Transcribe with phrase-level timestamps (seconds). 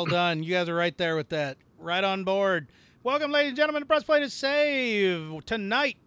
[0.00, 0.42] Well done.
[0.42, 1.58] You guys are right there with that.
[1.78, 2.68] Right on board.
[3.02, 5.44] Welcome, ladies and gentlemen, to Press Play to Save.
[5.44, 5.98] Tonight,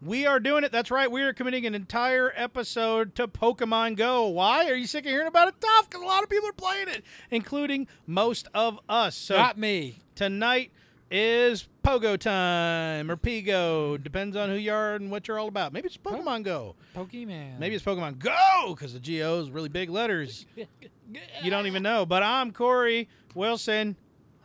[0.00, 0.72] we are doing it.
[0.72, 1.10] That's right.
[1.10, 4.28] We are committing an entire episode to Pokemon Go.
[4.28, 4.70] Why?
[4.70, 5.56] Are you sick of hearing about it?
[5.60, 9.14] Tough, because a lot of people are playing it, including most of us.
[9.14, 9.98] So Not me.
[10.14, 10.72] tonight
[11.10, 14.02] is Pogo time or Pigo.
[14.02, 15.72] Depends on who you are and what you're all about.
[15.72, 16.74] Maybe it's Pokemon Go.
[16.96, 17.58] Pokemon.
[17.58, 20.46] Maybe it's Pokemon Go because the Go is really big letters.
[20.56, 22.06] You don't even know.
[22.06, 23.96] But I'm Corey Wilson.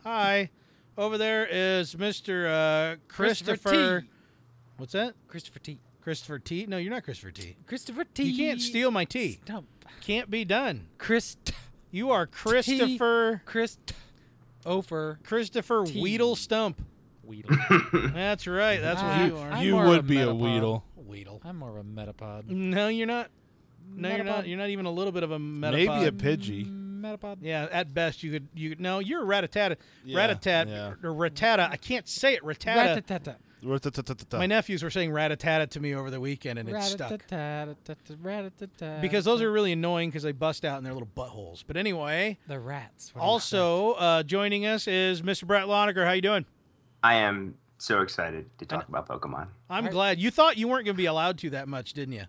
[0.04, 0.50] Hi.
[0.98, 2.46] Over there is Mr.
[2.46, 4.00] Uh, Christopher Christopher.
[4.02, 4.06] T.
[4.76, 5.14] What's that?
[5.28, 5.78] Christopher T.
[6.02, 6.66] Christopher T.
[6.66, 7.56] No, you're not Christopher T.
[7.66, 8.24] Christopher T.
[8.24, 9.40] You can't steal my T.
[9.44, 9.66] Stump.
[10.00, 10.88] Can't be done.
[10.98, 11.36] Chris.
[11.90, 13.42] You are Christopher.
[13.44, 13.76] Chris.
[14.66, 15.18] Ofer.
[15.24, 16.00] Christopher T.
[16.00, 16.82] Weedle Stump.
[17.24, 17.56] Weedle.
[17.92, 18.80] That's right.
[18.80, 19.50] That's what you are.
[19.52, 20.40] I'm you more would a be a metapod.
[20.40, 20.84] Weedle.
[20.96, 21.40] Weedle.
[21.44, 22.48] I'm more of a metapod.
[22.48, 23.30] No, you're not.
[23.88, 24.44] No, you're not.
[24.44, 24.48] Metapod.
[24.48, 25.72] You're not even a little bit of a metapod.
[25.72, 26.66] Maybe a Pidgey.
[26.66, 27.38] Mm, metapod.
[27.40, 28.48] Yeah, at best you could.
[28.54, 29.76] You no, you're a ratatata.
[30.04, 31.08] Yeah, Ratatat yeah.
[31.08, 31.70] or ratata.
[31.70, 32.42] I can't say it.
[32.42, 32.76] Ratata.
[32.76, 33.40] Rat-a-tat-tat.
[34.32, 37.10] My nephews were saying rat-a-tat to me over the weekend, and it stuck.
[39.00, 41.64] Because those are really annoying because they bust out in their little buttholes.
[41.66, 43.14] But anyway, the rats.
[43.14, 45.46] What do you also uh, joining us is Mr.
[45.46, 46.06] Brett Lonergan.
[46.06, 46.46] How you doing?
[47.02, 49.48] I am so excited to talk about Pokemon.
[49.68, 50.20] I'm Are- glad.
[50.20, 52.24] You thought you weren't going to be allowed to that much, didn't you?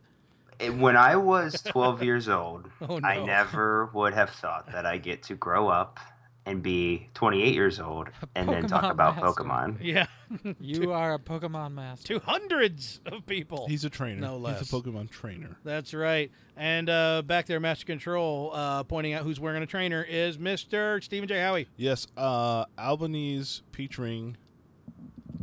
[0.59, 3.07] Eh, When I was 12 years old, Oh, no.
[3.07, 5.99] I never would have thought that I get to grow up
[6.45, 9.43] and be 28 years old and then talk about master.
[9.43, 9.77] Pokemon.
[9.81, 10.07] Yeah.
[10.59, 12.17] You are a Pokemon master.
[12.17, 13.67] to hundreds of people.
[13.67, 14.21] He's a trainer.
[14.21, 14.59] No less.
[14.59, 15.57] He's a Pokemon trainer.
[15.65, 16.31] That's right.
[16.55, 21.03] And uh, back there, Master Control, uh, pointing out who's wearing a trainer is Mr.
[21.03, 21.39] Stephen J.
[21.41, 21.67] Howie.
[21.75, 24.37] Yes, uh, Albanese peach ring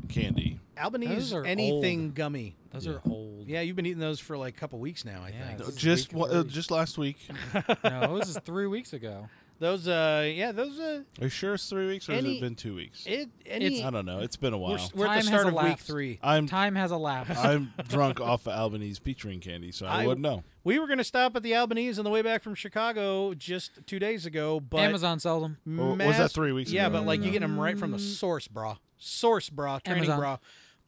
[0.08, 0.58] candy.
[0.78, 2.14] Albanese are anything old.
[2.14, 2.56] gummy.
[2.70, 2.92] Those Yeah.
[2.94, 3.46] are old.
[3.48, 5.76] Yeah, you've been eating those for like a couple weeks now, I Yeah, think.
[5.76, 7.18] Just week wa- uh, just last week.
[7.84, 9.28] no, this is three weeks ago.
[9.60, 12.54] Those, uh, yeah, those, uh, Are you sure it's three weeks or has it been
[12.54, 13.04] two weeks?
[13.06, 14.20] it, any, I don't know.
[14.20, 14.90] It's been a we're, while.
[14.94, 16.20] we're at the start of week three.
[16.22, 17.36] I'm Time has elapsed.
[17.44, 20.44] I'm drunk off of Albanese peach ring candy, so I, I- wouldn't know.
[20.62, 23.84] We were going to stop at the Albanese on the way back from Chicago just
[23.86, 25.56] two days ago, but Amazon sells them.
[25.78, 26.98] Or was that three weeks Yeah, ago?
[26.98, 28.76] but like you get them right from the source, brah.
[28.98, 29.82] Source, brah.
[29.82, 30.38] Training, Amazon.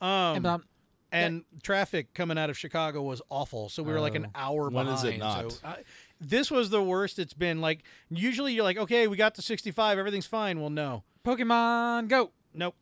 [0.01, 0.07] brah.
[0.07, 0.63] Um, Amazon.
[1.13, 3.69] and traffic coming out of Chicago was awful.
[3.71, 4.31] So we were like an Oh.
[4.35, 4.99] hour When behind.
[5.09, 5.51] is it not?
[5.53, 5.77] So I,
[6.21, 7.61] this was the worst it's been.
[7.61, 10.61] Like usually you're like, okay, we got to 65, everything's fine.
[10.61, 12.31] Well, no, Pokemon Go.
[12.55, 12.75] nope,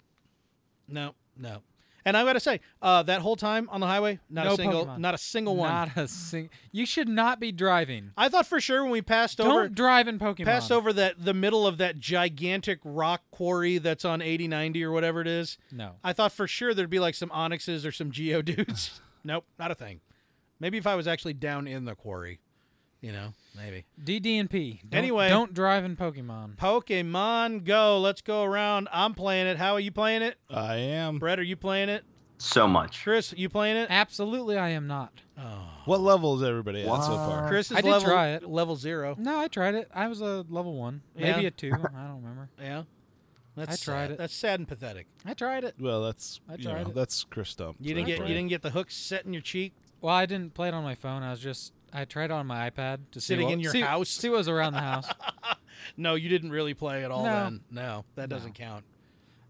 [0.88, 1.62] no, no.
[2.04, 4.87] And I gotta say, uh, that whole time on the highway, not No a single,
[4.87, 4.99] Pokemon.
[4.99, 5.69] not a single one.
[5.71, 6.49] Not a sing.
[6.72, 8.12] You should not be driving.
[8.16, 10.44] I thought for sure when we passed over Don't drive in Pokemon.
[10.47, 14.91] passed over that the middle of that gigantic rock quarry that's on eighty ninety or
[14.91, 15.59] whatever it is.
[15.70, 15.97] No.
[16.03, 19.00] I thought for sure there'd be like some Onixes or some geodudes.
[19.25, 20.00] nope, not a thing.
[20.60, 22.41] Maybe if I was actually down in the quarry,
[23.00, 23.84] you know, maybe.
[24.03, 24.81] DD and P.
[24.88, 25.28] Don't, Anyway.
[25.28, 26.56] don't drive in Pokemon.
[26.56, 27.98] Pokemon Go.
[28.00, 28.88] Let's go around.
[28.92, 29.56] I'm playing it.
[29.56, 30.36] How are you playing it?
[30.50, 31.19] I am.
[31.19, 32.04] Brett, are you playing it?
[32.41, 33.03] So much.
[33.03, 33.88] Chris, you playing it?
[33.91, 35.12] Absolutely, I am not.
[35.37, 35.70] Oh.
[35.87, 37.48] What level is everybody at so far?
[37.48, 38.48] Chris is I did level, try it.
[38.48, 39.16] level zero.
[39.19, 39.88] No, I tried it.
[39.92, 41.48] I was a level one, maybe Yeah.
[41.48, 41.72] a two.
[41.72, 42.48] I don't remember.
[42.60, 42.82] Yeah.
[43.56, 44.10] That's I tried sad.
[44.12, 44.19] it.
[44.19, 45.08] That's sad and pathetic.
[45.25, 45.75] I tried it.
[45.81, 46.94] Well, that's I you tried know, it.
[46.94, 47.76] that's Chris Stump.
[47.81, 49.72] You didn't get you didn't get the hook set in your cheek.
[50.00, 51.25] Well, I didn't play it on my phone.
[51.25, 53.81] I was just I tried on my iPad to see Sitting what- in your see-
[53.81, 54.09] house?
[54.09, 55.09] See what was around the house.
[55.97, 57.32] No, you didn't really play at all No.
[57.32, 57.60] then.
[57.71, 58.84] No, that doesn't count.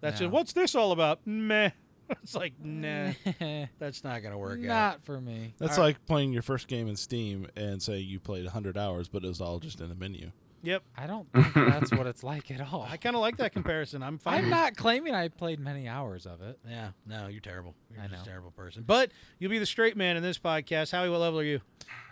[0.00, 0.26] That's No.
[0.26, 1.26] just what's this all about?
[1.26, 1.70] Meh.
[2.22, 3.12] It's like nah,
[3.78, 4.64] that's not gonna work out.
[4.66, 5.54] not for me.
[5.58, 5.88] That's All right.
[5.96, 9.28] like playing your first game in Steam and say you played 100 hours, but it
[9.28, 10.30] was all just in the menu.
[10.62, 10.82] Yep.
[10.96, 12.86] I don't think that's what it's like at all.
[12.88, 14.02] I kind of like that comparison.
[14.02, 14.44] I'm fine.
[14.44, 16.58] I'm not claiming I played many hours of it.
[16.66, 17.74] Yeah, no, you're terrible.
[17.92, 18.84] You're I just a terrible person.
[18.86, 20.92] But you'll be the straight man in this podcast.
[20.92, 21.60] Howie, what level are you?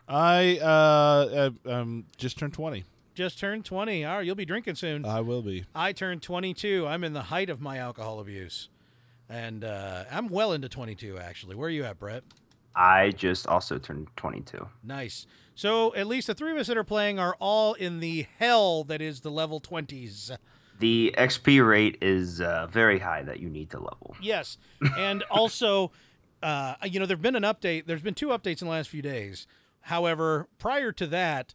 [0.08, 2.84] I uh, uh um just turned 20.
[3.14, 4.04] Just turned 20.
[4.04, 5.06] All right, you'll be drinking soon.
[5.06, 5.64] I will be.
[5.74, 6.86] I turned 22.
[6.86, 8.68] I'm in the height of my alcohol abuse.
[9.28, 11.56] And uh, I'm well into 22, actually.
[11.56, 12.22] Where are you at, Brett?
[12.76, 14.68] I just also turned 22.
[14.84, 15.26] Nice.
[15.54, 18.84] So at least the three of us that are playing are all in the hell
[18.84, 20.36] that is the level 20s.
[20.78, 24.14] The XP rate is uh, very high that you need to level.
[24.20, 24.58] Yes.
[24.98, 25.90] And also,
[26.42, 27.86] uh, you know, there have been an update.
[27.86, 29.46] There's been two updates in the last few days.
[29.86, 31.54] However, prior to that,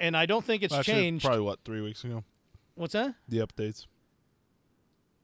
[0.00, 1.24] and I don't think it's Actually, changed.
[1.24, 2.24] Probably what three weeks ago.
[2.74, 3.14] What's that?
[3.28, 3.86] The updates.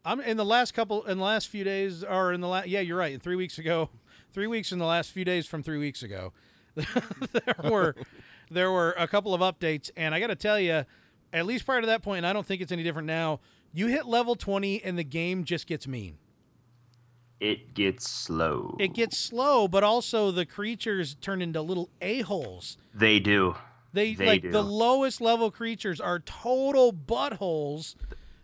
[0.04, 2.78] I'm in the last couple, in the last few days, or in the last, yeah,
[2.78, 3.12] you're right.
[3.12, 3.90] In three weeks ago,
[4.32, 6.32] three weeks in the last few days from three weeks ago,
[6.76, 7.96] there were,
[8.48, 10.84] there were a couple of updates, and I got to tell you,
[11.32, 13.40] at least prior to that point, and I don't think it's any different now.
[13.72, 16.18] You hit level 20, and the game just gets mean.
[17.40, 18.76] It gets slow.
[18.80, 22.78] It gets slow, but also the creatures turn into little a holes.
[22.94, 23.56] They do.
[23.92, 24.50] They, They like do.
[24.50, 27.94] the lowest level creatures are total buttholes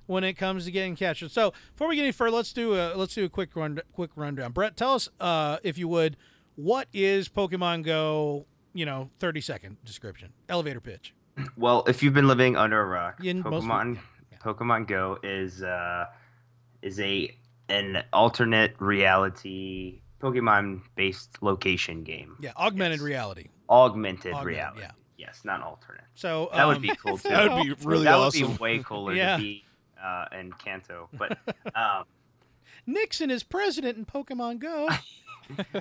[0.07, 1.31] when it comes to getting captured.
[1.31, 4.11] So before we get any further, let's do a let's do a quick run quick
[4.15, 4.53] rundown.
[4.53, 6.17] Brett, tell us uh, if you would,
[6.57, 8.47] what is Pokemon Go?
[8.75, 11.15] You know, thirty second description, elevator pitch.
[11.57, 13.99] Well, if you've been living under a rock, Yeah, most Pokemon
[14.43, 16.07] Pokemon Go is uh,
[16.83, 17.37] is a
[17.69, 22.37] an alternate reality Pokemon based location game.
[22.41, 23.05] Yeah, augmented Yes.
[23.07, 23.47] reality.
[23.69, 24.81] Augmented, Augmented, reality.
[24.83, 24.91] yeah.
[25.17, 26.05] Yes, not alternate.
[26.15, 27.29] So That would um, be cool too.
[27.29, 28.43] That would be really that awesome.
[28.49, 29.37] would be way cooler Yeah.
[29.37, 29.65] to be
[30.03, 31.09] uh, in Kanto.
[31.13, 31.39] But
[31.75, 32.05] um,
[32.87, 34.89] Nixon is president in Pokemon Go.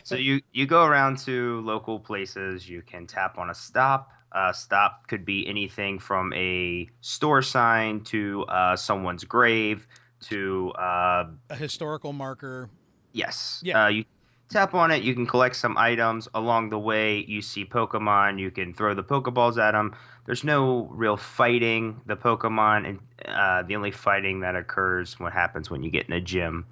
[0.04, 2.68] so you you go around to local places.
[2.70, 4.12] You can tap on a stop.
[4.32, 9.88] Uh, stop could be anything from a store sign to uh, someone's grave
[10.30, 12.70] to uh, a historical marker.
[13.12, 13.62] yes.
[13.64, 13.86] Yeah.
[13.86, 14.06] Uh, you
[14.50, 15.04] tap on it.
[15.04, 17.24] You can collect some items along the way.
[17.28, 18.40] You see Pokemon.
[18.40, 19.96] You can throw the Pokeballs at them.
[20.26, 25.70] There's no real fighting the Pokemon, and uh, the only fighting that occurs what happens
[25.72, 26.66] when you get in a gym.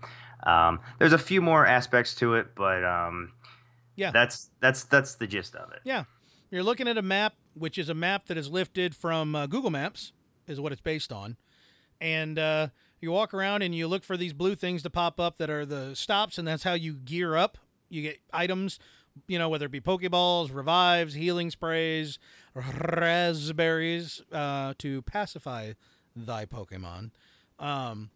[0.46, 3.32] Um, there's a few more aspects to it, but um,
[3.96, 4.12] Yeah.
[4.12, 5.80] that's that's that's the gist of it.
[5.84, 6.04] Yeah.
[6.52, 9.70] You're looking at a map, which is a map that is lifted from uh, Google
[9.70, 10.14] Maps,
[10.48, 11.38] is what it's based on.
[12.02, 12.68] And uh,
[13.02, 15.66] you walk around and you look for these blue things to pop up that are
[15.66, 17.58] the stops, and that's how you gear up.
[17.90, 18.80] You get items,
[19.28, 22.20] you know, whether it be Pokeballs, revives, healing sprays,
[22.54, 25.74] raspberries uh, to pacify
[26.16, 27.12] thy Pokemon,
[27.60, 28.10] um,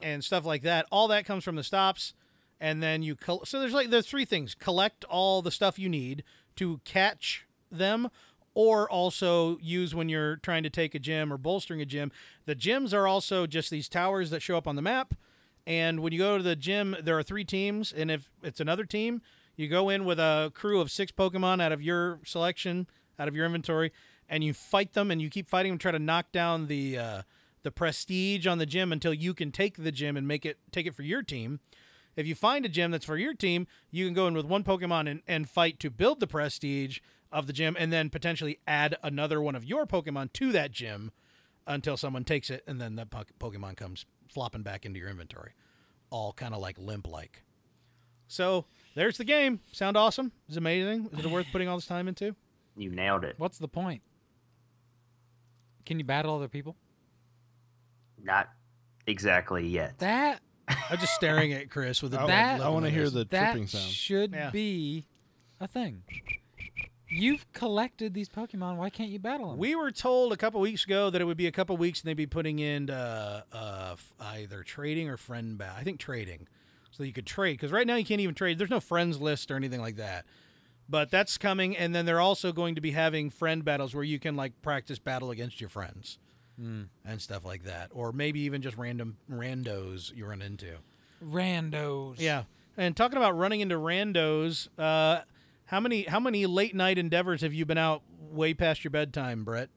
[0.00, 0.86] and stuff like that.
[0.90, 2.14] All that comes from the stops
[2.60, 5.88] and then you col- so there's like there's three things collect all the stuff you
[5.88, 6.24] need
[6.56, 8.08] to catch them
[8.58, 12.10] or also use when you're trying to take a gym or bolstering a gym.
[12.44, 15.14] The gyms are also just these towers that show up on the map.
[15.64, 17.92] And when you go to the gym there are three teams.
[17.92, 19.22] And if it's another team
[19.54, 23.36] you go in with a crew of six pokemon out of your selection out of
[23.36, 23.92] your inventory
[24.28, 27.22] and you fight them and you keep fighting them try to knock down the uh,
[27.62, 30.86] the prestige on the gym until you can take the gym and make it take
[30.86, 31.60] it for your team.
[32.16, 34.64] If you find a gym that's for your team, you can go in with one
[34.64, 36.98] Pokemon and, and fight to build the prestige
[37.32, 41.10] of the gym and then potentially add another one of your Pokemon to that gym
[41.66, 45.52] until someone takes it and then that po- Pokemon comes flopping back into your inventory.
[46.10, 47.42] All kind of like limp like.
[48.28, 48.64] So
[48.94, 49.60] there's the game.
[49.72, 50.32] Sound awesome?
[50.48, 51.10] Is it amazing?
[51.18, 52.34] Is it worth putting all this time into?
[52.76, 53.34] You nailed it.
[53.38, 54.02] What's the point?
[55.84, 56.76] Can you battle other people?
[58.22, 58.48] Not
[59.06, 59.98] exactly yet.
[59.98, 63.08] That I'm just staring at Chris with a I, big That- I want to hear
[63.10, 63.84] the that tripping sound.
[63.84, 64.50] should Yeah.
[64.50, 65.06] be
[65.60, 66.02] a thing.
[67.10, 68.76] You've collected these Pokemon.
[68.76, 69.58] Why can't you battle them?
[69.58, 72.08] We were told a couple weeks ago that it would be a couple weeks and
[72.08, 75.76] they'd be putting in uh, uh, f- either trading or friend battle.
[75.78, 76.46] I think trading,
[76.90, 78.58] so you could trade because right now you can't even trade.
[78.58, 80.26] There's no friends list or anything like that.
[80.90, 84.18] But that's coming, and then they're also going to be having friend battles where you
[84.18, 86.18] can like practice battle against your friends
[86.60, 86.88] Mm.
[87.04, 90.78] and stuff like that, or maybe even just random randos you run into.
[91.24, 92.16] Randos.
[92.18, 92.44] Yeah,
[92.76, 95.20] and talking about running into randos, uh,
[95.68, 99.44] how many how many late night endeavors have you been out way past your bedtime,
[99.44, 99.68] Brett?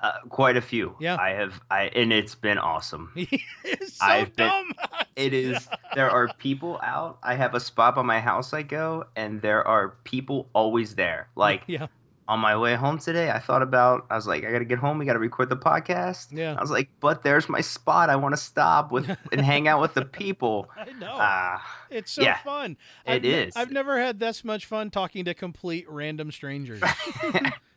[0.00, 0.94] Uh, quite a few.
[1.00, 1.16] Yeah.
[1.18, 1.60] I have.
[1.70, 3.10] I and it's been awesome.
[3.64, 4.72] it's so I've been- dumb.
[5.16, 5.68] It is.
[5.94, 7.18] There are people out.
[7.22, 11.28] I have a spot by my house I go, and there are people always there.
[11.36, 11.86] Like yeah,
[12.26, 14.06] on my way home today, I thought about.
[14.10, 14.98] I was like, I gotta get home.
[14.98, 16.28] We gotta record the podcast.
[16.30, 16.54] Yeah.
[16.56, 18.08] I was like, but there's my spot.
[18.08, 20.70] I want to stop with and hang out with the people.
[20.76, 21.16] I know.
[21.18, 22.76] Ah, it's so yeah, fun.
[23.06, 23.56] it I've is.
[23.56, 26.82] I've never had this much fun talking to complete random strangers.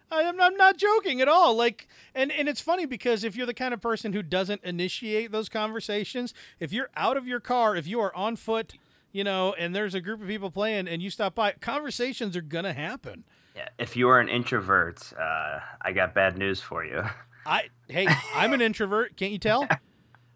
[0.09, 1.53] I am, I'm not joking at all.
[1.53, 5.31] Like, and and it's funny because if you're the kind of person who doesn't initiate
[5.31, 8.75] those conversations, if you're out of your car, if you are on foot,
[9.11, 12.41] you know, and there's a group of people playing, and you stop by, conversations are
[12.41, 13.25] gonna happen.
[13.57, 13.69] Yeah.
[13.79, 17.03] If you are an introvert, uh, I got bad news for you.
[17.45, 19.17] I hey, I'm an introvert.
[19.17, 19.67] Can't you tell?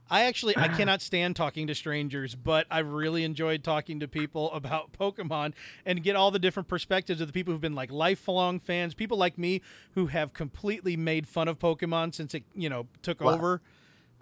[0.09, 4.51] I actually I cannot stand talking to strangers, but I really enjoyed talking to people
[4.53, 5.53] about Pokemon
[5.85, 9.17] and get all the different perspectives of the people who've been like lifelong fans, people
[9.17, 9.61] like me
[9.93, 13.35] who have completely made fun of Pokemon since it you know took Wow.
[13.35, 13.61] over,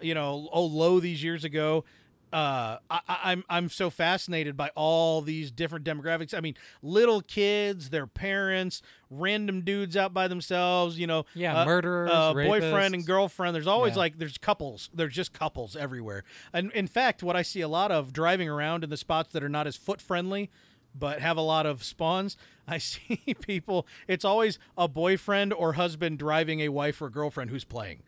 [0.00, 1.84] you know, oh low these years ago.
[2.32, 6.32] Uh, I, I'm I'm so fascinated by all these different demographics.
[6.32, 10.98] I mean, little kids, their parents, random dudes out by themselves.
[10.98, 13.54] You know, Yeah, uh, murderers, uh, boyfriend and girlfriend.
[13.54, 13.98] There's always Yeah.
[14.00, 14.90] like there's couples.
[14.94, 16.22] There's just couples everywhere.
[16.52, 19.42] And in fact, what I see a lot of driving around in the spots that
[19.42, 20.50] are not as foot friendly,
[20.94, 22.36] but have a lot of spawns.
[22.68, 23.86] I see people.
[24.06, 28.02] It's always a boyfriend or husband driving a wife or girlfriend who's playing.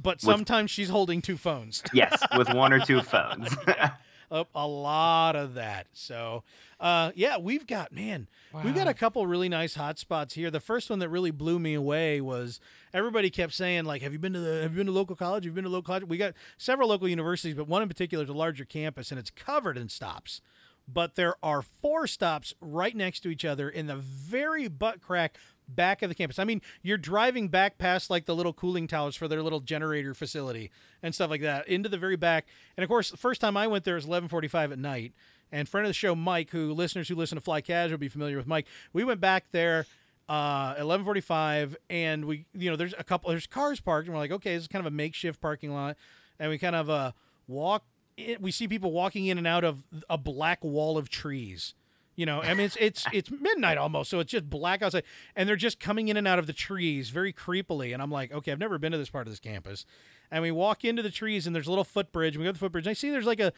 [0.00, 1.82] But sometimes she's holding two phones.
[1.92, 3.54] yes, with one or two phones.
[4.32, 5.86] a, a lot of that.
[5.92, 6.42] So,
[6.80, 8.28] uh, yeah, we've got man,
[8.64, 10.50] we've got a couple really nice hotspots here.
[10.50, 12.58] The first one that really blew me away was
[12.94, 15.44] everybody kept saying like, "Have you been to the Have you been to local college?
[15.44, 18.24] Have you been to local college?" We got several local universities, but one in particular
[18.24, 20.40] is a larger campus, and it's covered in stops.
[20.88, 25.36] But there are four stops right next to each other in the very butt crack
[25.68, 26.38] back of the campus.
[26.38, 30.14] I mean, you're driving back past like the little cooling towers for their little generator
[30.14, 30.70] facility
[31.02, 32.46] and stuff like that into the very back.
[32.76, 35.12] And of course, the first time I went there was 11:45 at night.
[35.50, 38.08] And friend of the show, Mike, who listeners who listen to Fly Casual will be
[38.08, 38.66] familiar with Mike.
[38.92, 39.86] We went back there
[40.28, 44.30] uh 11:45 and we you know there's a couple there's cars parked and we're like
[44.30, 45.96] okay this is kind of a makeshift parking lot
[46.38, 47.10] and we kind of uh
[47.48, 47.84] walk
[48.16, 51.74] in, we see people walking in and out of a black wall of trees
[52.16, 55.04] you know i mean it's it's it's midnight almost so it's just black outside
[55.34, 58.32] and they're just coming in and out of the trees very creepily and i'm like
[58.32, 59.84] okay i've never been to this part of this campus.
[60.30, 62.54] And we walk into the trees and there's a little footbridge and we go to
[62.54, 63.52] the footbridge and i see there's like a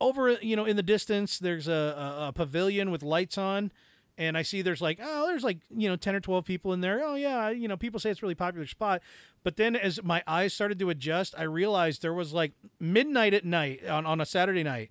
[0.00, 3.70] over you know in the distance there's a, a, a pavilion with lights on
[4.18, 6.80] and I see there's like oh there's like you know 10 or 12 people in
[6.80, 7.02] there.
[7.04, 9.02] Oh yeah you know people say it's really popular spot.
[9.42, 13.44] But then as my eyes started to adjust I realized there was like midnight at
[13.44, 14.90] night on, on a Saturday night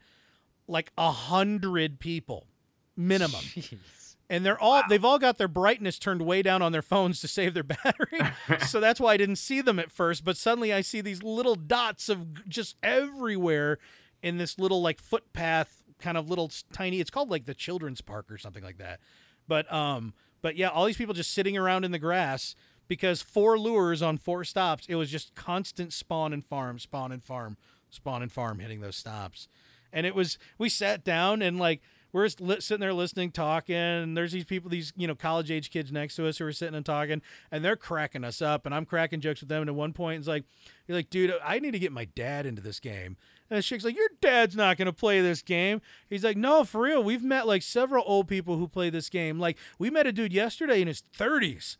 [0.67, 2.47] like a hundred people
[2.97, 3.41] minimum.
[3.41, 4.15] Jeez.
[4.29, 7.27] and they're all they've all got their brightness turned way down on their phones to
[7.27, 8.19] save their battery.
[8.67, 11.55] So that's why i didn't see them at first but suddenly i see these little
[11.55, 13.77] dots of just everywhere
[14.23, 18.31] in this little like footpath kind of little tiny it's called like the children's park
[18.31, 18.99] or something like that.
[19.47, 22.55] But um but yeah all these people just sitting around in the grass
[22.87, 27.23] because four lures on four stops it was just constant spawn and farm spawn and
[27.23, 27.57] farm
[27.89, 29.47] spawn and farm hitting those stops.
[29.93, 31.81] And it was we sat down and like
[32.15, 35.69] we're just sitting there listening talking and there's these people these you know college age
[35.69, 38.73] kids next to us who are sitting and talking and they're cracking us up and
[38.73, 40.45] i'm cracking jokes with them and at one point it's like
[40.87, 43.17] you're like dude i need to get my dad into this game.
[43.49, 45.81] And chick's like your dad's not to play this game.
[46.09, 49.39] He's like no for real we've met like several old people who play this game.
[49.39, 51.77] Like we met a dude yesterday in his 30s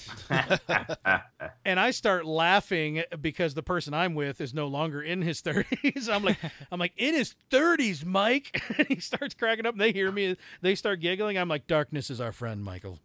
[1.64, 6.08] and I start laughing because the person I'm with is no longer in his 30s.
[6.12, 6.38] I'm like,
[6.70, 8.62] I'm like, in his 30s, Mike.
[8.78, 9.74] And he starts cracking up.
[9.74, 10.36] And they hear me.
[10.60, 11.36] They start giggling.
[11.36, 12.98] I'm like, darkness is our friend, Michael.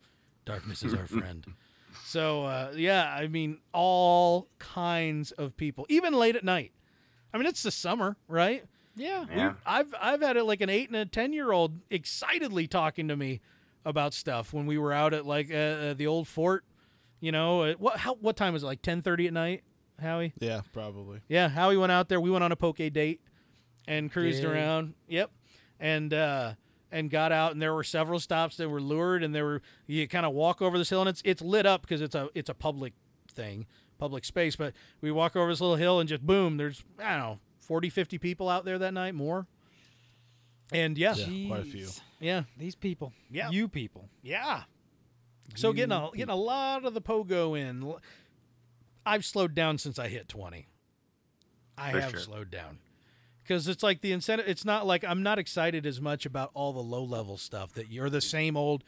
[0.46, 1.46] Darkness is our friend.
[2.06, 6.72] So uh, yeah, I mean, all kinds of people, even late at night.
[7.34, 8.63] I mean, it's the summer, right?
[8.96, 9.25] Yeah.
[9.36, 9.53] Yeah.
[9.65, 13.17] I've I've had it like an eight and a ten year old excitedly talking to
[13.17, 13.41] me
[13.86, 16.63] about stuff when we were out at like uh, uh, the old fort.
[17.20, 18.68] You know, uh, what how what time was it?
[18.68, 19.64] Like ten thirty at night,
[20.02, 20.34] Howie.
[20.40, 21.22] Yeah, probably.
[21.28, 22.22] Yeah, Howie went out there.
[22.22, 23.22] We went on a poke date
[23.88, 24.50] and cruised Yeah.
[24.50, 24.94] around.
[25.08, 25.32] Yep,
[25.80, 26.54] and uh,
[26.92, 30.08] and got out, and there were several stops that were lured, and there were you
[30.08, 32.50] kind of walk over this hill, and it's it's lit up because it's a it's
[32.50, 32.94] a public
[33.32, 33.66] thing,
[33.98, 34.56] public space.
[34.56, 37.90] But we walk over this little hill, and just boom, there's I don't know 40,
[37.90, 39.48] 50 people out there that night, more.
[40.72, 41.48] And yeah, yeah, Yeah.
[41.48, 41.88] quite a few.
[42.20, 42.44] Yeah.
[42.58, 43.14] These people.
[43.32, 43.50] Yeah.
[43.50, 44.10] You people.
[45.56, 47.94] So getting a getting a lot of the pogo in.
[49.06, 50.68] I've slowed down since I hit twenty.
[51.77, 52.20] I For have sure.
[52.20, 52.80] slowed down
[53.44, 54.48] because it's like the incentive.
[54.48, 57.89] It's not like I'm not excited as much about all the low level stuff that
[57.89, 58.84] you're the same old,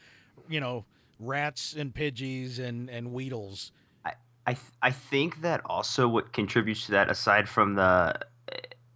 [0.48, 0.84] you know,
[1.18, 3.72] rats and pidgeys and and weedles.
[4.04, 4.12] I
[4.46, 8.16] I, th- I think that also what contributes to that, aside from the uh,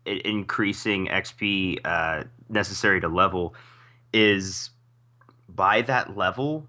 [0.07, 3.55] increasing XP uh, necessary to level,
[4.13, 4.71] is
[5.49, 6.67] by that level,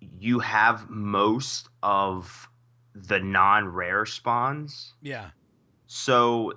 [0.00, 2.48] you have most of
[2.94, 4.94] the non-rare spawns.
[5.02, 5.30] Yeah,
[5.86, 6.54] So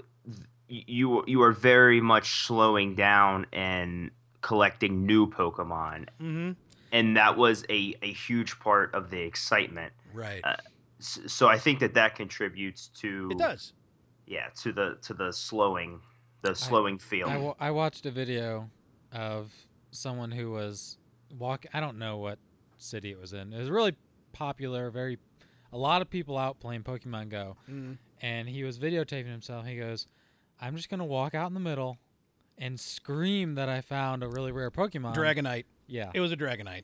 [0.68, 6.52] you you are very much slowing down and collecting new Pokemon, mm-hmm.
[6.92, 9.94] and that was a, a huge part of the excitement.
[10.14, 10.42] right.
[10.44, 10.56] Uh,
[11.00, 13.74] So I think that that contributes to it does.
[14.28, 16.02] yeah to the to the slowing
[16.44, 17.44] the slowing I, feeling.
[17.44, 18.70] wa- I watched a video
[19.12, 19.52] of
[19.92, 20.98] someone who was
[21.38, 21.66] walk.
[21.74, 22.38] I don't know what
[22.82, 23.54] city it was in.
[23.54, 23.96] It was really
[24.34, 24.90] popular.
[24.90, 25.18] Very,
[25.72, 27.98] a lot of people out playing Pokemon Go, Mm.
[28.22, 29.66] and he was videotaping himself.
[29.66, 30.08] He goes,
[30.60, 31.98] "I'm just gonna walk out in the middle,
[32.58, 35.66] and scream that I found a really rare Pokemon." Dragonite.
[35.88, 36.12] Yeah.
[36.14, 36.84] It was a Dragonite.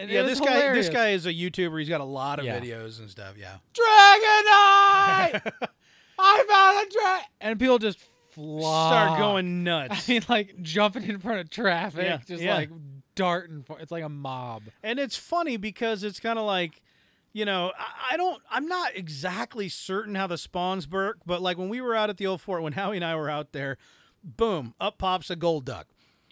[0.00, 0.72] And yeah, this guy.
[0.72, 1.78] This guy is a YouTuber.
[1.78, 2.58] He's got a lot of Yeah.
[2.58, 3.34] videos and stuff.
[3.36, 3.58] Yeah.
[3.74, 5.52] Dragonite.
[6.18, 7.26] I found a dragon.
[7.40, 7.98] And people just
[8.30, 8.88] fly.
[8.88, 10.08] Start going nuts.
[10.08, 12.54] I mean, like jumping in front of traffic, Yeah, just yeah.
[12.54, 12.70] like
[13.14, 13.62] darting.
[13.62, 14.64] For, it's like a mob.
[14.82, 16.82] And it's funny because it's kind of like,
[17.32, 21.58] you know, I, I don't, I'm not exactly certain how the spawns work, but like
[21.58, 23.76] when we were out at the old fort, when Howie and I were out there,
[24.22, 25.84] boom, up pops a Golduck.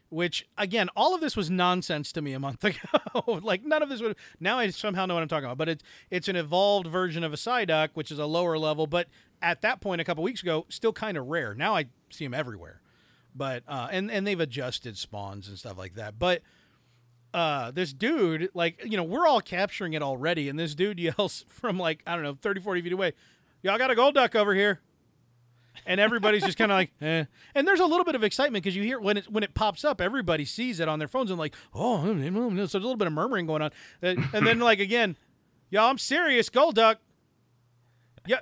[0.08, 3.40] Which again, all of this was nonsense to me a month ago.
[3.42, 4.14] like none of this would.
[4.38, 5.56] Now I somehow know what I'm talking about.
[5.56, 8.86] But it's it's an evolved version of a Psyduck, which is a lower level.
[8.86, 9.08] But
[9.40, 11.54] at that point, a couple weeks ago, still kind of rare.
[11.54, 12.82] Now I see them everywhere.
[13.34, 16.18] but uh, and and they've adjusted spawns and stuff like that.
[16.18, 16.42] But
[17.34, 21.44] uh, this dude, like you know, we're all capturing it already, and this dude yells
[21.48, 23.12] from like I don't know 30, 40 feet away,
[23.62, 24.80] "Y'all got a Golduck over here."
[25.86, 27.24] and everybody's just kind of like, eh.
[27.54, 29.84] And there's a little bit of excitement because you hear when it when it pops
[29.84, 32.50] up, everybody sees it on their phones and like, oh, mm, mm, mm.
[32.50, 33.70] so there's a little bit of murmuring going on,
[34.00, 35.16] and, and then like again,
[35.70, 36.96] y'all, I'm serious, Golduck.
[38.26, 38.40] Yeah,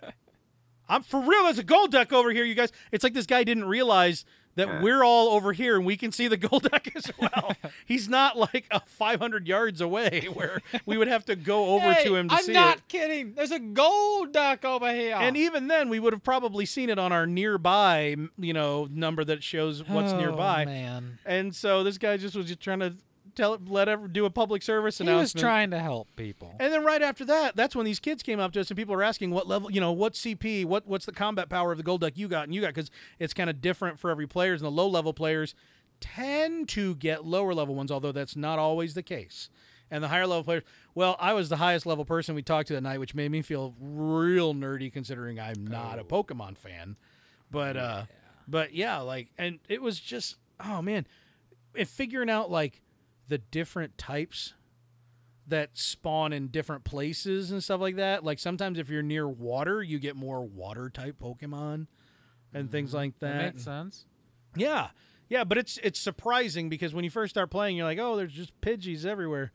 [0.88, 1.44] I'm for real.
[1.44, 2.72] There's a Golduck over here, you guys.
[2.92, 4.24] It's like this guy didn't realize
[4.60, 4.80] that Yeah.
[4.82, 7.54] we're all over here and we can see the Golduck as well.
[7.86, 12.04] He's not like a 500 yards away where we would have to go over Hey,
[12.04, 12.52] to him to see.
[12.52, 12.56] it.
[12.56, 13.34] I'm not kidding.
[13.34, 15.16] There's a Golduck over here.
[15.18, 19.24] And even then, we would have probably seen it on our nearby, you know, number
[19.24, 20.64] that shows what's Oh, nearby.
[20.64, 21.18] man.
[21.26, 22.94] And so this guy just was just trying to
[23.34, 26.54] tell, let ever do a public service He was trying to help people.
[26.60, 28.94] And then right after that, that's when these kids came up to us and people
[28.94, 31.84] were asking what level, you know, what CP, what what's the combat power of the
[31.84, 34.66] Golduck you got and you got because it's kind of different for every players and
[34.66, 35.54] the low level players
[36.00, 39.50] tend to get lower level ones, although that's not always the case.
[39.90, 40.62] And the higher level players,
[40.94, 43.42] well, I was the highest level person we talked to that night, which made me
[43.42, 46.96] feel real nerdy considering I'm not a Pokemon fan.
[47.50, 48.02] But uh
[48.46, 51.06] but yeah, like and it was just oh man,
[51.76, 52.80] and figuring out like
[53.30, 54.54] the different types
[55.46, 58.24] that spawn in different places and stuff like that.
[58.24, 61.86] Like sometimes if you're near water, you get more water type Pokemon
[62.52, 62.96] and things mm-hmm.
[62.96, 63.54] like That that.
[63.54, 64.04] makes sense.
[64.56, 64.88] Yeah.
[65.28, 68.32] Yeah, but it's it's surprising because when you first start playing, you're like, oh, there's
[68.32, 69.52] just Pidgeys everywhere.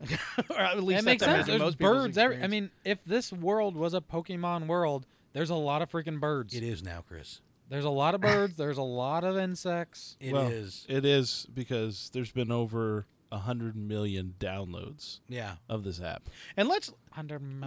[0.50, 1.48] or at least It makes sense.
[1.48, 2.16] There's most birds.
[2.16, 6.20] Every, I mean, if this world was a Pokemon world, there's a lot of freaking
[6.20, 6.54] birds.
[6.54, 7.40] it is now, Chris.
[7.68, 8.56] There's a lot of birds.
[8.56, 10.16] there's a lot of insects.
[10.20, 10.86] It is.
[10.88, 15.56] well, It is because there's been over a hundred million downloads Yeah.
[15.68, 16.28] of this app.
[16.56, 16.90] And let's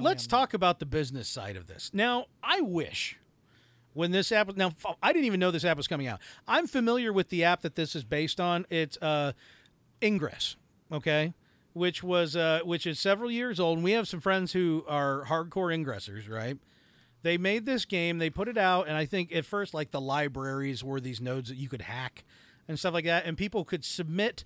[0.04, 1.92] Let's talk about the business side of this.
[1.94, 3.18] Now, I wish
[3.94, 6.20] when this app now I didn't even know this app was coming out.
[6.48, 8.66] I'm familiar with the app that this is based on.
[8.70, 9.34] It's uh
[10.02, 10.56] Ingress,
[10.92, 11.34] okay?
[11.74, 15.26] Which was uh which is several years old and we have some friends who are
[15.28, 16.58] hardcore ingressors, right?
[17.24, 20.02] They made this game, they put it out and I think at first like the
[20.02, 22.24] libraries were these nodes that you could hack
[22.68, 24.44] and stuff like that and people could submit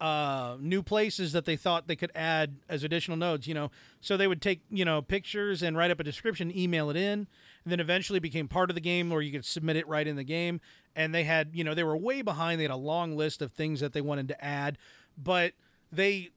[0.00, 3.46] uh, new places that they thought they could add as additional nodes.
[3.46, 6.90] You know, so they would take you know pictures and write up a description, email
[6.90, 7.26] it in,
[7.64, 10.16] and then eventually became part of the game, or you could submit it right in
[10.16, 10.60] the game.
[10.96, 12.58] And they had you know they were way behind.
[12.58, 14.78] They had a long list of things that they wanted to add,
[15.16, 15.52] but
[15.90, 16.30] they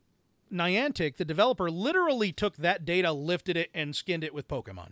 [0.51, 4.91] Niantic, the developer, literally took that data, lifted it, and skinned it with Pokemon.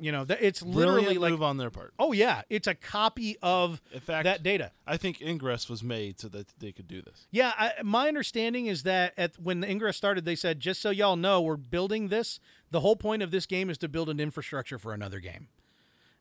[0.00, 1.92] You know, that it's literally Brilliant like, move on their part.
[1.98, 4.70] oh yeah, it's a copy of In fact, that data.
[4.86, 7.26] I think Ingress was made so that they could do this.
[7.30, 10.90] Yeah, I, my understanding is that at when the Ingress started, they said, just so
[10.90, 12.38] y'all know, we're building this.
[12.70, 15.48] The whole point of this game is to build an infrastructure for another game.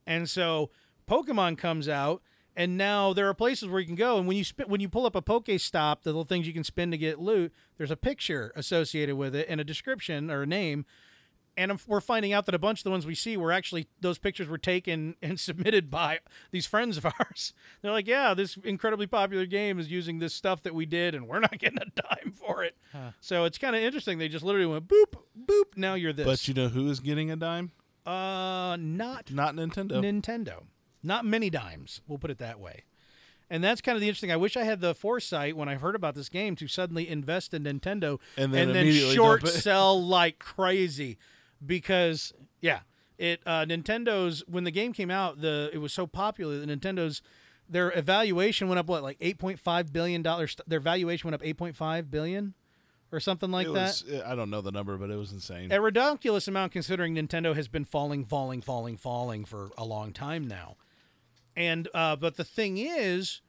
[0.06, 0.70] And so
[1.08, 2.22] Pokemon comes out,
[2.56, 4.18] and now there are places where you can go.
[4.18, 6.64] And when you spin, when you pull up a Pokestop, the little things you can
[6.64, 10.48] spin to get loot, there's a picture associated with it and a description or a
[10.48, 10.86] name.
[11.58, 14.20] And we're finding out that a bunch of the ones we see were actually those
[14.20, 16.20] pictures were taken and submitted by
[16.52, 17.54] these friends of ours.
[17.82, 21.28] They're like, "Yeah, this incredibly popular game is using this stuff that we did, and
[21.28, 23.12] we're not getting a dime for it." Huh.
[23.20, 24.20] So it's kind of interesting.
[24.20, 25.76] They just literally went boop boop.
[25.76, 26.26] Now you're this.
[26.26, 27.72] But you know who is getting a dime?
[28.06, 30.02] uh, not Not Nintendo.
[30.02, 30.64] Nintendo.
[31.04, 32.02] Not many dimes.
[32.08, 32.84] We'll put it that way.
[33.50, 34.32] And that's kind of the interesting.
[34.32, 37.54] I wish I had the foresight when I heard about this game to suddenly invest
[37.54, 41.18] in Nintendo And then then short sell like crazy,
[41.66, 42.80] because yeah,
[43.18, 47.22] it uh, Nintendo's when the game came out, the it was so popular that Nintendo's
[47.70, 50.56] their evaluation went up what like eight point five billion dollars.
[50.68, 52.54] Their valuation went up eight point five billion,
[53.12, 54.04] or something like it that.
[54.08, 55.72] was, I don't know the number, but it was insane.
[55.72, 60.48] A ridiculous amount considering Nintendo has been falling, falling, falling, falling for a long time
[60.48, 60.76] now.
[61.56, 63.42] And uh, but the thing is,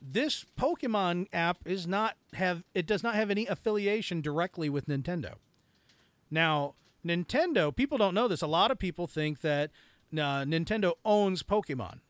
[0.00, 5.34] this Pokemon app is not have it does not have any affiliation directly with Nintendo.
[6.30, 8.42] Now, Nintendo, people don't know this.
[8.42, 9.70] A lot of people think that
[10.12, 12.00] uh, Nintendo owns Pokemon.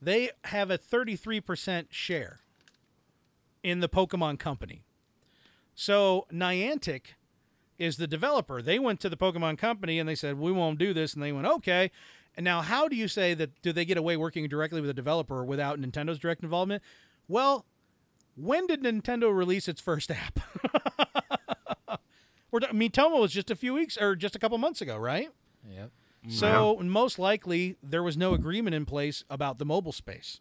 [0.00, 2.40] They have a 33% share
[3.62, 4.82] in the Pokemon company.
[5.74, 7.14] So Niantic
[7.78, 8.60] is the developer.
[8.60, 11.32] They went to the Pokemon company and they said, "We won't do this," and they
[11.32, 11.90] went, "Okay."
[12.36, 13.60] And now, how do you say that?
[13.62, 16.82] Do they get away working directly with a developer without Nintendo's direct involvement?
[17.28, 17.66] Well,
[18.36, 20.40] when did Nintendo release its first app?
[22.52, 25.30] We're ta- Miitomo was just a few weeks or just a couple months ago, right?
[25.68, 25.90] Yep.
[26.28, 30.40] So most likely there was no agreement in place about the mobile space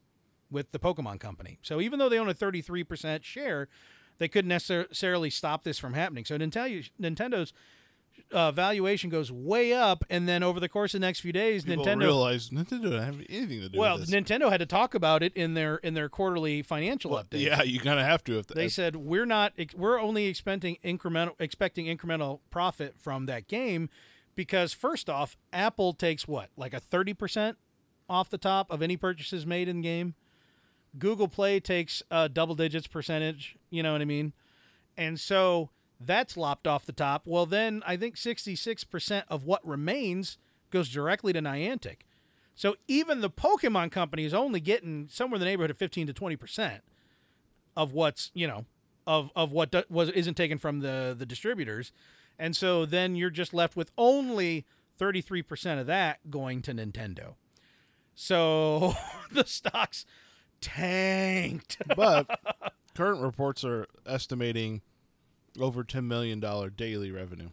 [0.52, 1.58] with the Pokemon company.
[1.64, 3.68] So even though they own a 33% share,
[4.20, 6.26] they couldn't necessarily stop this from happening.
[6.26, 7.54] So Nintendo, Nintendo's
[8.32, 11.66] uh, valuation goes way up, and then over the course of the next few days,
[11.66, 14.12] People Nintendo realized Nintendo doesn't have anything to do well, with this.
[14.14, 17.42] Well, Nintendo had to talk about it in their in their quarterly financial Well, updates.
[17.42, 18.40] yeah, you kind of have to.
[18.40, 23.48] If They if- said we're not we're only expecting incremental expecting incremental profit from that
[23.48, 23.90] game
[24.36, 27.58] because first off, Apple takes what like a thirty percent
[28.10, 30.16] off the top of any purchases made in the game.
[30.98, 33.56] Google Play takes a double digits percentage.
[33.70, 34.34] You know what I mean?
[34.98, 35.70] And so
[36.06, 37.24] that's lopped off the top.
[37.26, 40.38] Well, then I think sixty six percent of what remains
[40.70, 42.02] goes directly to Niantic.
[42.56, 46.14] So even the Pokemon company is only getting somewhere in the neighborhood of fifteen to
[46.14, 46.84] twenty percent
[47.76, 48.66] of what's you know
[49.08, 51.92] of of what do, was isn't taken from the the distributors,
[52.38, 54.66] and so then you're just left with only
[54.98, 57.36] thirty three percent of that going to Nintendo.
[58.16, 58.96] So
[59.32, 60.06] the stocks
[60.60, 61.78] tanked.
[61.96, 62.28] but
[62.96, 64.82] current reports are estimating
[65.60, 67.50] over ten million dollar daily revenue.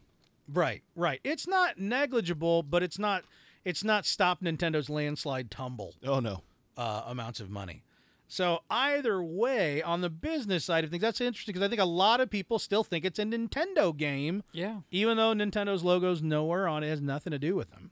[0.53, 1.21] right, right.
[1.25, 3.25] It's not negligible, but it's not
[3.65, 5.95] it's not stopped Nintendo's landslide tumble.
[6.05, 6.43] Oh no,
[6.77, 7.83] uh, amounts of money.
[8.31, 11.87] So either way, on the business side of things, that's interesting because I think a
[11.87, 14.81] lot of people still think it's a Nintendo game, Yeah.
[14.91, 17.91] even though Nintendo's logo's nowhere on it, has nothing to do with them.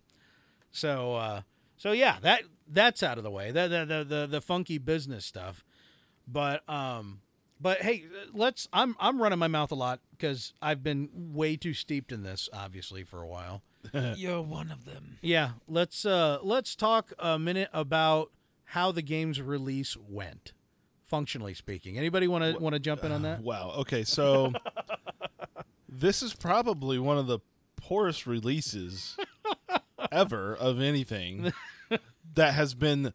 [0.71, 1.41] So, uh,
[1.79, 3.51] so yeah, that that's out of the way.
[3.51, 5.65] The the the the, the funky business stuff,
[6.29, 7.21] but um,
[7.61, 8.69] but hey, let's.
[8.73, 12.49] I'm I'm running my mouth a lot because I've been way too steeped in this,
[12.53, 13.63] obviously, for a while.
[14.17, 15.19] You're one of them.
[15.23, 18.31] Yeah, let's uh let's talk a minute about
[18.71, 20.53] how the game's release went,
[21.05, 21.97] functionally speaking.
[21.97, 23.43] Anybody want to want to jump in on that?
[23.43, 23.73] wow.
[23.79, 24.53] Okay, so
[25.89, 27.39] this is probably one of the
[27.77, 29.17] poorest releases
[30.13, 31.53] ever of anything
[32.35, 33.13] that has been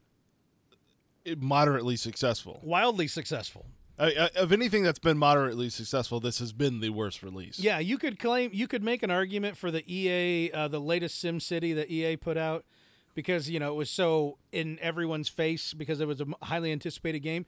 [1.37, 2.59] moderately successful.
[2.63, 3.65] Wildly successful.
[4.01, 7.59] I, I, of anything that's been moderately successful, this has been the worst release.
[7.59, 11.19] Yeah, you could claim you could make an argument for the EA uh, the latest
[11.19, 12.65] Sim City that EA put out
[13.13, 17.19] because you know it was so in everyone's face because it was a highly anticipated
[17.19, 17.45] game.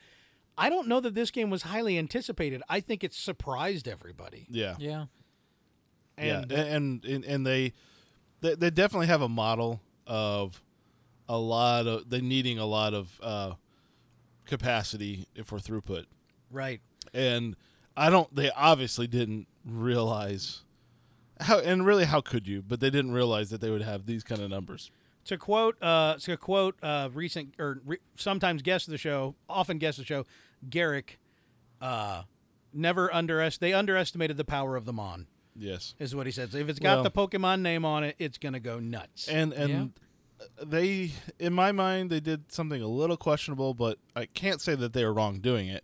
[0.56, 2.62] I don't know that this game was highly anticipated.
[2.70, 4.46] I think it surprised everybody.
[4.50, 4.76] Yeah.
[4.78, 5.06] Yeah.
[6.16, 7.74] And yeah, and and and they,
[8.42, 10.62] they they definitely have a model of
[11.28, 13.54] a lot of they needing a lot of uh,
[14.46, 16.06] capacity for throughput,
[16.54, 16.80] right.
[17.14, 17.56] and
[17.98, 18.34] I don't.
[18.34, 20.62] They obviously didn't realize
[21.42, 22.62] how, and really, how could you?
[22.62, 24.90] But they didn't realize that they would have these kind of numbers.
[25.26, 29.78] To quote, uh, to quote, uh, recent or re- sometimes guest of the show, often
[29.78, 30.26] guest of the show,
[30.70, 31.20] Garrick,
[31.82, 32.24] uh,
[32.74, 33.60] never underest.
[33.60, 36.52] They underestimated the power of the Mon, Yes, is what he said.
[36.52, 39.28] So if it's got Well- the Pokemon name on it, it's gonna go nuts.
[39.30, 39.94] and and
[40.62, 44.94] they, in my mind, they did something a little questionable, but I can't say that
[44.94, 45.84] they were wrong doing it.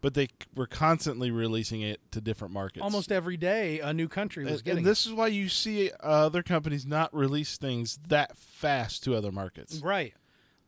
[0.00, 2.84] But they were constantly releasing it to different markets.
[2.84, 5.90] Almost every day, a new country was and, getting and this is why you see
[5.90, 9.80] uh, other companies not release things that fast to other markets.
[9.80, 10.14] right.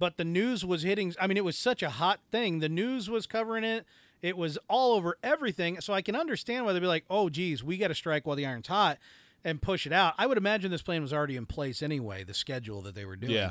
[0.00, 1.14] But the news was hitting.
[1.20, 2.60] I mean, it was such a hot thing.
[2.60, 3.84] The news was covering it.
[4.22, 5.78] It was all over everything.
[5.82, 8.36] So I can understand why they'd be like, "Oh, geez, we got to strike while
[8.36, 8.98] the iron's hot."
[9.44, 10.14] And push it out.
[10.18, 13.16] I would imagine this plan was already in place anyway, the schedule that they were
[13.16, 13.32] doing.
[13.32, 13.50] Yeah.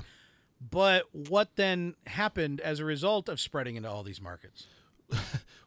[0.60, 4.68] But what then happened as a result of spreading into all these markets?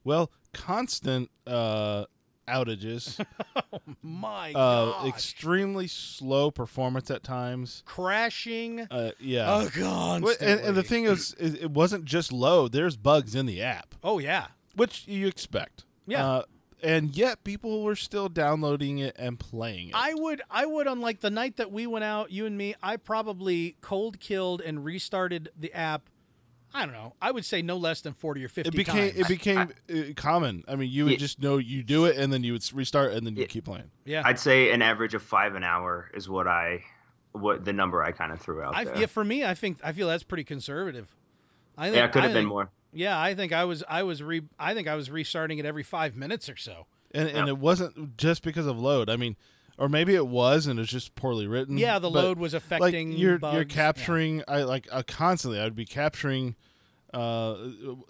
[0.05, 2.07] Well, constant uh,
[2.49, 3.25] outages,
[4.03, 5.07] My uh, God.
[5.07, 7.83] extremely slow performance at times.
[7.87, 9.47] Crashing Uh, yeah.
[9.49, 12.69] oh, and, and the thing is, is, it wasn't just low.
[12.69, 14.49] There's bugs in the app, oh, yeah.
[14.75, 15.85] which you expect.
[16.07, 16.27] Yeah.
[16.27, 16.43] Uh,
[16.83, 19.95] and yet people were still downloading it and playing it.
[19.95, 22.75] I would, I would, on like the night that we went out, you and me,
[22.83, 26.09] I probably cold killed and restarted the app.
[26.75, 27.15] I don't know.
[27.21, 29.19] I would say no less than forty or fifty it became times.
[29.21, 29.59] it became
[29.91, 30.65] uh, common.
[30.69, 31.19] I mean, you would Yeah.
[31.19, 33.47] just know you do it, and then you would restart, and then you Yeah.
[33.49, 33.91] keep playing.
[34.05, 34.23] yeah.
[34.25, 36.85] I'd say an average of five an hour is what I,
[37.33, 38.97] what the number I kind of threw out I, there.
[38.99, 41.15] yeah, for me, I think I feel that's pretty conservative.
[41.77, 42.71] I think, yeah, it could I have been think- more.
[42.95, 45.83] Yeah, I think I was, I was re, I think I was restarting it every
[45.83, 46.87] five minutes or so.
[47.15, 49.09] And and it wasn't just because of load.
[49.11, 49.37] I mean,
[49.83, 51.77] or maybe it was, and it's just poorly written.
[51.77, 53.11] Yeah, the but, load was affecting.
[53.11, 53.55] Like you're bugs.
[53.55, 53.69] you're Yeah.
[53.75, 54.43] capturing.
[54.47, 55.59] I like uh, constantly.
[55.61, 56.55] I would be capturing.
[57.13, 57.57] Uh,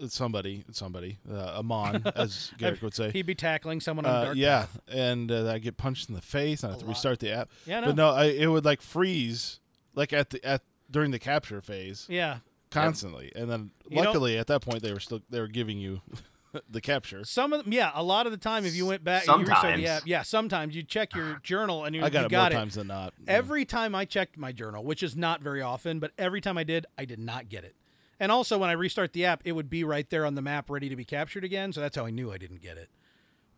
[0.07, 3.11] somebody, somebody, uh, Amon, as Garrick would say.
[3.11, 4.81] He'd be tackling someone on Uh, dark yeah, path.
[4.87, 6.93] and uh, I get punched in the face, and I have to lot.
[6.95, 7.51] restart the app.
[7.67, 7.87] Yeah, no.
[7.89, 9.59] But no, I, it would like freeze,
[9.97, 12.39] like at the at during the capture phase, Yeah.
[12.71, 16.01] constantly, and then You luckily at that point they were still they were giving you
[16.71, 17.25] the capture.
[17.25, 19.47] Some of them, yeah, a lot of the time, if you went back, and you
[19.47, 20.03] restarted the Sometimes.
[20.03, 22.59] app, yeah, sometimes you check your journal and you, I got you it got more
[22.59, 22.63] it.
[22.63, 23.15] times than not.
[23.27, 26.65] Every time I checked my journal, which is not very often, but every time I
[26.65, 27.75] did, I did not get it.
[28.21, 30.71] And also, when I restart the app, it would be right there on the map,
[30.71, 31.73] ready to be captured again.
[31.73, 32.89] So that's how I knew I didn't get it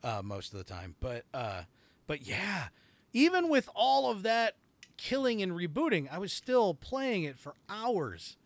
[0.02, 0.94] uh, most of the time.
[1.00, 1.62] But uh,
[2.06, 2.68] but yeah,
[3.12, 4.54] even with all of that
[4.96, 8.36] killing and rebooting, I was still playing it for hours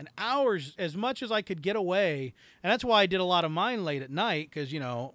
[0.00, 2.32] and hours as much as I could get away.
[2.62, 5.12] And that's why I did a lot of mine late at night because, you know,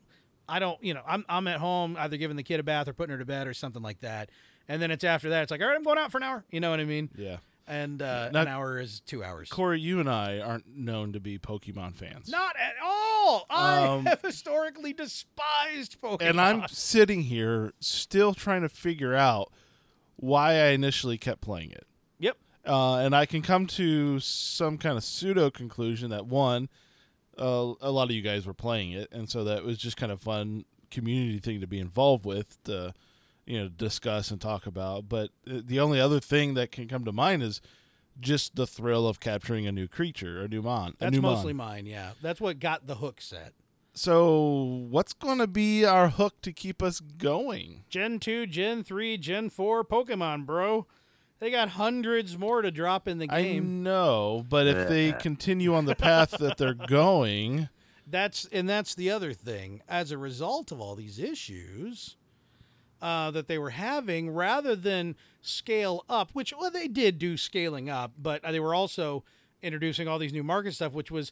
[0.48, 2.94] I don't, you know, I'm, I'm at home either giving the kid a bath or
[2.94, 4.30] putting her to bed or something like that.
[4.68, 6.46] And then it's after that, it's like, all right, I'm going out for an hour.
[6.52, 7.10] You know what I mean?
[7.18, 7.38] Yeah.
[7.68, 9.50] And uh, Not- an hour is two hours.
[9.50, 12.30] Corey, you and I aren't known to be Pokemon fans.
[12.30, 13.48] Not at all.
[13.50, 16.22] I Um, have historically despised Pokemon.
[16.30, 19.52] and I'm sitting here still trying to figure out
[20.16, 21.88] why I initially kept playing it.
[22.66, 26.70] Uh, and I can come to some kind of pseudo conclusion that one,
[27.38, 30.12] uh, a lot of you guys were playing it, and so that was just kind
[30.12, 32.94] of fun community thing to be involved with, to
[33.46, 35.08] you know discuss and talk about.
[35.10, 37.62] But the only other thing that can come to mind is
[38.20, 40.96] just the thrill of capturing a new creature, a new mon.
[41.00, 41.34] That's new mon.
[41.36, 41.86] mostly mine.
[41.86, 43.54] Yeah, that's what got the hook set.
[43.94, 47.86] So, what's going to be our hook to keep us going?
[47.90, 50.86] Gen two, Gen three, Gen four Pokemon, bro.
[51.40, 53.84] They got hundreds more to drop in the I game.
[53.84, 57.70] know, but if they continue on the path that they're going,
[58.08, 59.82] That's and that's the other thing.
[59.88, 62.16] As a result of all these issues
[63.02, 67.90] uh, that they were having, rather than scale up, which well they did do scaling
[67.90, 69.24] up, but they were also
[69.62, 71.32] introducing all these new market stuff, which was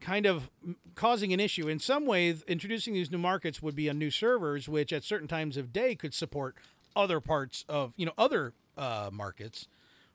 [0.00, 0.50] kind of
[0.94, 1.68] causing an issue.
[1.68, 5.28] In some ways, introducing these new markets would be on new servers, which at certain
[5.28, 6.56] times of day could support
[6.96, 9.68] other parts of you know other uh, markets,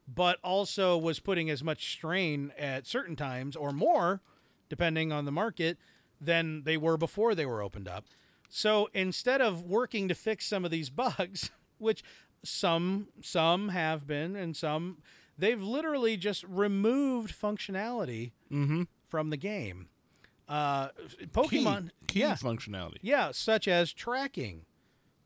[0.07, 4.21] but also was putting as much strain at certain times or more,
[4.69, 5.77] depending on the market,
[6.19, 8.05] than they were before they were opened up.
[8.49, 12.03] So instead of working to fix some of these bugs, which
[12.43, 14.99] some some have been and some
[15.37, 18.83] they've literally just removed functionality mm-hmm.
[19.07, 19.87] from the game.
[20.47, 20.89] Uh,
[21.31, 22.97] Pokemon, key, key yeah, functionality.
[23.01, 24.65] yeah, such as tracking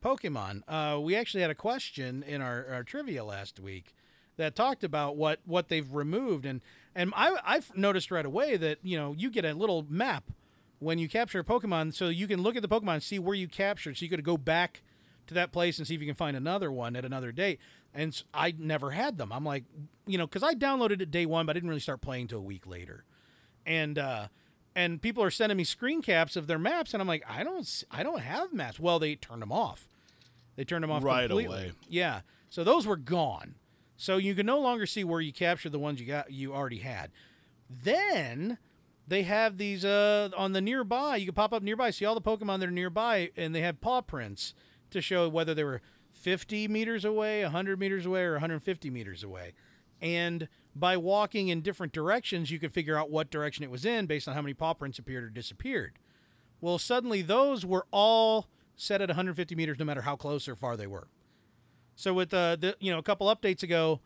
[0.04, 0.62] Pokemon.
[0.68, 3.94] Uh, we actually had a question in our, our trivia last week
[4.36, 6.60] that talked about what, what they've removed, and
[6.94, 10.24] and I I've noticed right away that you know you get a little map
[10.78, 13.34] when you capture a Pokemon, so you can look at the Pokemon and see where
[13.34, 14.82] you captured, so you could go back
[15.26, 17.58] to that place and see if you can find another one at another date.
[17.94, 19.32] And I never had them.
[19.32, 19.64] I'm like,
[20.06, 22.40] you know, because I downloaded it day one, but I didn't really start playing till
[22.40, 23.04] a week later
[23.66, 24.28] and uh
[24.76, 27.84] and people are sending me screen caps of their maps and i'm like i don't
[27.90, 28.78] i don't have maps.
[28.80, 29.88] Well they turned them off.
[30.56, 31.56] They turned them off Right completely.
[31.56, 31.72] away.
[31.88, 32.20] yeah.
[32.50, 33.56] So those were gone.
[33.96, 36.78] So you can no longer see where you captured the ones you got you already
[36.78, 37.10] had.
[37.70, 38.58] Then
[39.06, 42.20] they have these uh on the nearby you can pop up nearby see all the
[42.22, 44.54] pokemon that are nearby and they have paw prints
[44.90, 45.82] to show whether they were
[46.12, 49.52] 50 meters away 100 meters away or 150 meters away.
[50.00, 54.06] And by walking in different directions you could figure out what direction it was in
[54.06, 55.98] based on how many paw prints appeared or disappeared
[56.60, 60.76] well suddenly those were all set at 150 meters no matter how close or far
[60.76, 61.08] they were
[61.96, 64.00] so with uh, the you know a couple updates ago,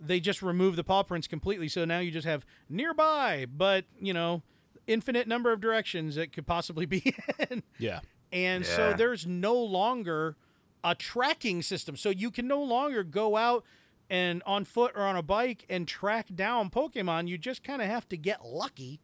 [0.00, 1.68] they just removed the paw prints completely.
[1.68, 4.42] So now you just have nearby, but you know,
[4.86, 7.14] infinite number of directions it could possibly be
[7.50, 7.62] in.
[7.78, 8.00] Yeah.
[8.32, 10.36] And so there's no longer
[10.82, 11.96] a tracking system.
[11.96, 13.64] So you can no longer go out
[14.10, 17.28] and on foot or on a bike and track down Pokemon.
[17.28, 19.00] You just kind of have to get lucky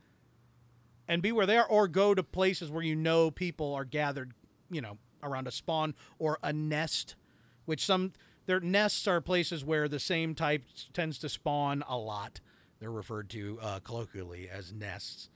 [1.08, 4.32] and be where they are or go to places where you know people are gathered,
[4.70, 7.16] you know, around a spawn or a nest,
[7.64, 8.12] which some
[8.46, 12.40] their nests are places where the same type tends to spawn a lot.
[12.78, 15.28] They're referred to uh, colloquially as nests.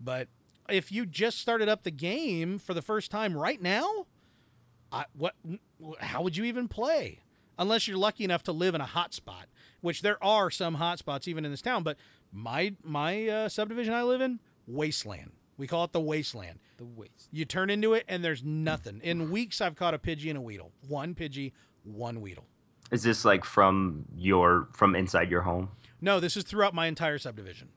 [0.00, 0.28] But
[0.68, 4.06] if you just started up the game for the first time right now,
[4.92, 5.34] I, what?
[6.00, 7.20] How would you even play?
[7.58, 9.44] Unless you're lucky enough to live in a hotspot,
[9.80, 11.82] which there are some hotspots even in this town.
[11.82, 11.96] But
[12.32, 15.32] my my uh, subdivision I live in, wasteland.
[15.56, 16.58] We call it the wasteland.
[16.78, 17.28] The waste.
[17.30, 19.00] You turn into it and there's nothing.
[19.04, 20.72] In weeks, I've caught a Pidgey and a Weedle.
[20.88, 21.52] One Pidgey,
[21.84, 22.46] one Weedle.
[22.90, 25.70] Is this like from your from inside your home?
[26.00, 27.68] No, this is throughout my entire subdivision.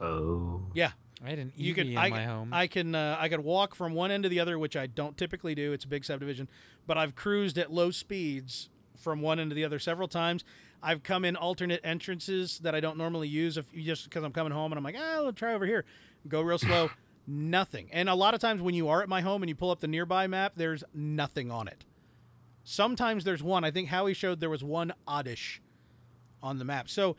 [0.00, 0.62] Oh.
[0.74, 0.92] Yeah,
[1.24, 2.52] I had an you could in I, my home.
[2.52, 5.16] I can uh, I could walk from one end to the other, which I don't
[5.16, 5.72] typically do.
[5.72, 6.48] It's a big subdivision,
[6.86, 10.44] but I've cruised at low speeds from one end to the other several times.
[10.82, 14.32] I've come in alternate entrances that I don't normally use if you just because I'm
[14.32, 15.84] coming home and I'm like, ah, let's try over here.
[16.28, 16.90] Go real slow.
[17.26, 17.88] nothing.
[17.92, 19.80] And a lot of times when you are at my home and you pull up
[19.80, 21.84] the nearby map, there's nothing on it.
[22.64, 23.64] Sometimes there's one.
[23.64, 25.62] I think Howie showed there was one oddish
[26.42, 26.88] on the map.
[26.88, 27.16] So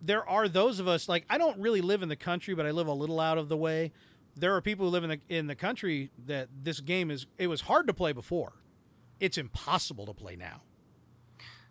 [0.00, 2.70] there are those of us like I don't really live in the country, but I
[2.70, 3.92] live a little out of the way.
[4.36, 7.46] There are people who live in the in the country that this game is it
[7.46, 8.54] was hard to play before.
[9.20, 10.62] It's impossible to play now.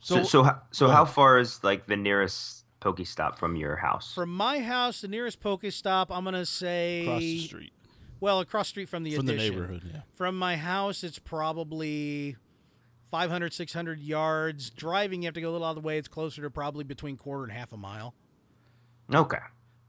[0.01, 4.13] So So- so so how far is like the nearest Pokestop from your house?
[4.13, 7.73] From my house, the nearest Pokestop, I'm gonna say Across the street
[8.19, 9.83] Well, across the street from the from the neighborhood.
[9.91, 10.01] Yeah.
[10.13, 12.35] From my house, it's probably
[13.11, 14.69] 500, 600 yards.
[14.69, 15.97] Driving, you have to go a little out of the way.
[15.97, 18.13] It's closer to probably between quarter and half a mile.
[19.13, 19.37] Okay.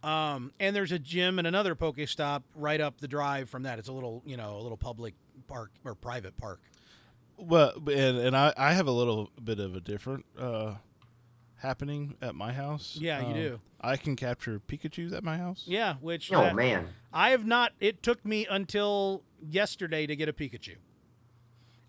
[0.03, 3.79] Um, and there's a gym and another Pokestop right up the drive from that.
[3.79, 5.15] It's a little, you know, a little public
[5.47, 6.61] park or private park.
[7.37, 10.75] Well, and and I I have a little bit of a different uh
[11.57, 12.97] happening at my house.
[13.01, 13.61] Yeah, you Um, do.
[13.81, 15.65] I can capture Pikachu's at my house.
[15.67, 16.89] Yeah, which Oh that- man.
[17.13, 17.73] I have not.
[17.81, 20.77] It took me until yesterday to get a Pikachu,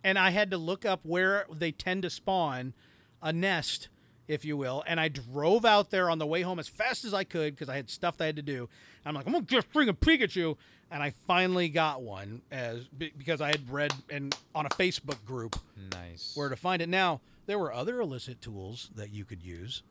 [0.03, 2.73] and I had to look up where they tend to spawn
[3.21, 3.89] a nest,
[4.27, 4.83] if you will.
[4.87, 7.69] And I drove out there on the way home as fast as I could because
[7.69, 8.69] I had stuff that I had to do.
[9.05, 10.55] I'm like, I'm gonna just bring a Pikachu,
[10.89, 15.55] and I finally got one as because I had read and on a Facebook group
[15.91, 16.31] Nice.
[16.35, 16.87] where to find it.
[16.89, 19.83] Now there were other illicit tools that you could use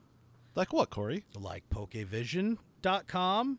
[0.54, 1.24] Like what, Corey?
[1.34, 3.58] like Pokevision.com,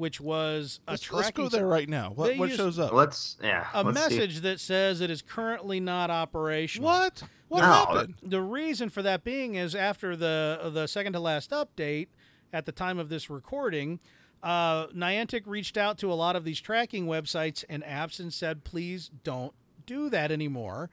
[0.00, 2.10] which was a Let's, tracking let's go there right now.
[2.14, 2.92] What what shows up?
[2.92, 3.68] Let's yeah.
[3.72, 4.16] a let's see.
[4.16, 6.88] message that says it is currently not operational.
[6.88, 7.22] What?
[7.48, 8.14] What No, happened?
[8.22, 12.08] The reason for that being is after the the second to last update,
[12.52, 14.00] at the time of this recording,
[14.42, 18.64] uh, Niantic reached out to a lot of these tracking websites and apps and said,
[18.64, 19.52] please don't
[19.86, 20.90] do that anymore.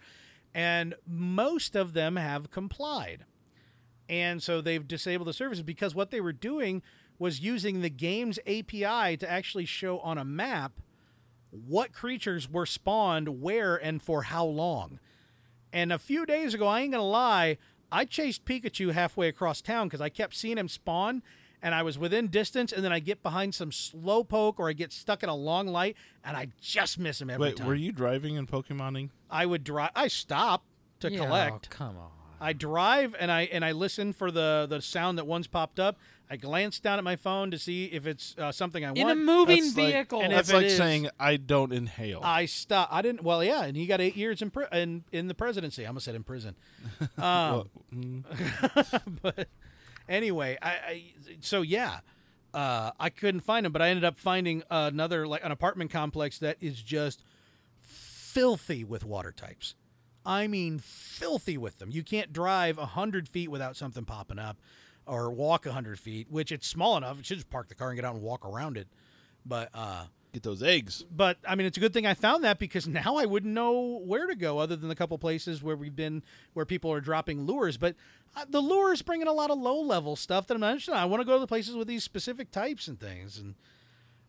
[0.53, 3.25] And most of them have complied.
[4.09, 6.81] And so they've disabled the services because what they were doing
[7.19, 10.73] was using the game's API to actually show on a map
[11.51, 14.99] what creatures were spawned where and for how long.
[15.73, 17.57] And a few days ago, I ain't gonna lie,
[17.91, 21.23] I chased Pikachu halfway across town because I kept seeing him spawn,
[21.61, 24.73] and I was within distance, and then I get behind some slow poke or I
[24.73, 27.67] get stuck in a long light, and I just miss him every Wait, time.
[27.67, 29.09] were you driving and Pokemoning?
[29.29, 29.91] I would drive.
[29.95, 30.63] I stop
[30.99, 31.69] to Yeah, collect.
[31.71, 32.11] oh, come on.
[32.39, 35.97] I drive and I and I listen for the the sound that once popped up.
[36.29, 38.97] I glance down at my phone to see if it's uh, something I want.
[38.99, 40.21] In a moving That's like- vehicle.
[40.21, 42.19] And if That's it like is- saying I don't inhale.
[42.23, 42.89] I stop.
[42.91, 43.23] I didn't.
[43.23, 45.85] Well, yeah, and he got eight years in pri- in, in the presidency.
[45.85, 46.55] I almost said in prison.
[47.01, 49.47] Um, Well, mm, but
[50.09, 51.03] anyway, I, I
[51.39, 51.99] so yeah,
[52.53, 56.37] uh, I couldn't find him, but I ended up finding another like an apartment complex
[56.39, 57.23] that is just
[57.81, 59.75] filthy with water types.
[60.25, 61.89] I mean, filthy with them.
[61.89, 64.57] You can't drive a hundred feet without something popping up,
[65.07, 67.17] or walk a hundred feet, which it's small enough.
[67.17, 68.87] You should just park the car and get out and walk around it.
[69.45, 71.05] But uh, get those eggs.
[71.09, 74.01] but I mean, it's a good thing I found that because now I wouldn't know
[74.05, 77.45] where to go other than the couple places where we've been where people are dropping
[77.45, 77.77] lures.
[77.77, 77.95] But
[78.35, 80.91] uh, the lures bring in a lot of low level stuff that I'm not interested
[80.91, 80.97] in.
[80.97, 83.55] I want to go to the places with these specific types and things, and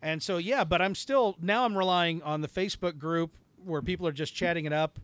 [0.01, 0.65] and so yeah.
[0.65, 4.65] But I'm still now I'm relying on the Facebook group where people are just chatting
[4.65, 4.99] it up.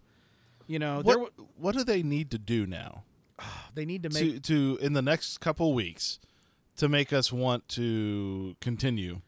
[0.67, 3.03] You know, What what do they need to do now
[3.75, 6.19] they need to make to to in the next couple weeks
[6.77, 9.21] to make us want to continue?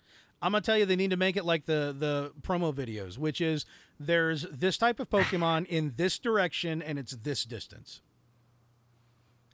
[0.42, 3.40] I'm gonna tell you they need to make it like the the promo videos, which
[3.40, 3.64] is
[3.98, 8.00] there's this type of Pokemon in this direction and it's this distance.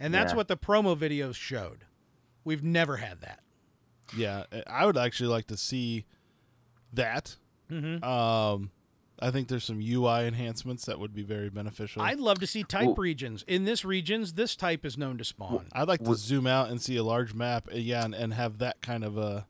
[0.01, 0.37] And that's Yeah.
[0.37, 1.85] what the promo videos showed.
[2.45, 3.41] We've never had that.
[4.17, 6.05] Yeah, I would actually like to see
[6.93, 7.37] that.
[7.71, 8.03] Mm-hmm.
[8.05, 8.71] Um,
[9.23, 12.03] I think there's some UI enhancements that would be very beneficial.
[12.03, 13.45] I'd love to see type Well- regions.
[13.47, 15.67] In this regions, this type is known to spawn.
[15.73, 18.35] I'd like to Would- zoom out and see a large map, uh, yeah, and, and
[18.35, 19.47] have that kind of a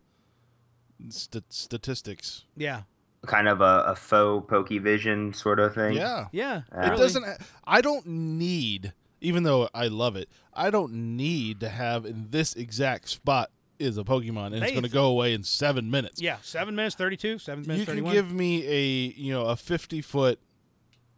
[1.08, 2.44] st- statistics.
[2.56, 2.82] Yeah.
[3.26, 5.94] Kind of a, a faux Pokevision sort of thing.
[5.94, 6.62] Yeah, Yeah.
[6.74, 6.96] Uh, it really.
[6.98, 7.24] doesn't.
[7.64, 12.54] I don't need, even though I love it, I don't need to have in this
[12.54, 13.50] exact spot
[13.82, 16.20] is a Pokemon, and it's Hey, going to go away in seven minutes.
[16.22, 16.36] Yeah.
[16.42, 17.38] Seven minutes thirty-two.
[17.38, 18.14] Seven minutes you can thirty-one.
[18.14, 18.82] give me a
[19.20, 20.38] you know a 50 foot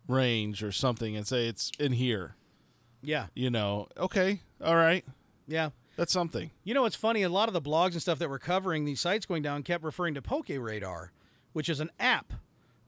[0.09, 2.37] range or something and say it's in here.
[3.03, 3.27] yeah.
[3.35, 5.05] You know, okay, all right,
[5.46, 5.70] Yeah.
[5.96, 6.50] that's something.
[6.64, 7.22] You know what's funny?
[7.22, 9.85] A lot of the blogs and stuff that were covering these sites going down kept
[9.85, 11.12] referring to Poke Radar,
[11.53, 12.33] which is an app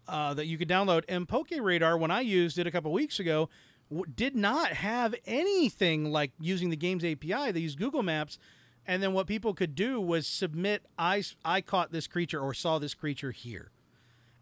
[0.08, 1.04] uh, that you could download.
[1.08, 3.48] And Poke Radar, when I used it a couple weeks ago,
[3.90, 7.50] w- did not have anything like using the game's API.
[7.52, 8.38] They used Google Maps,
[8.86, 12.78] and then what people could do was submit, "I I caught this creature or saw
[12.78, 13.70] this creature here,"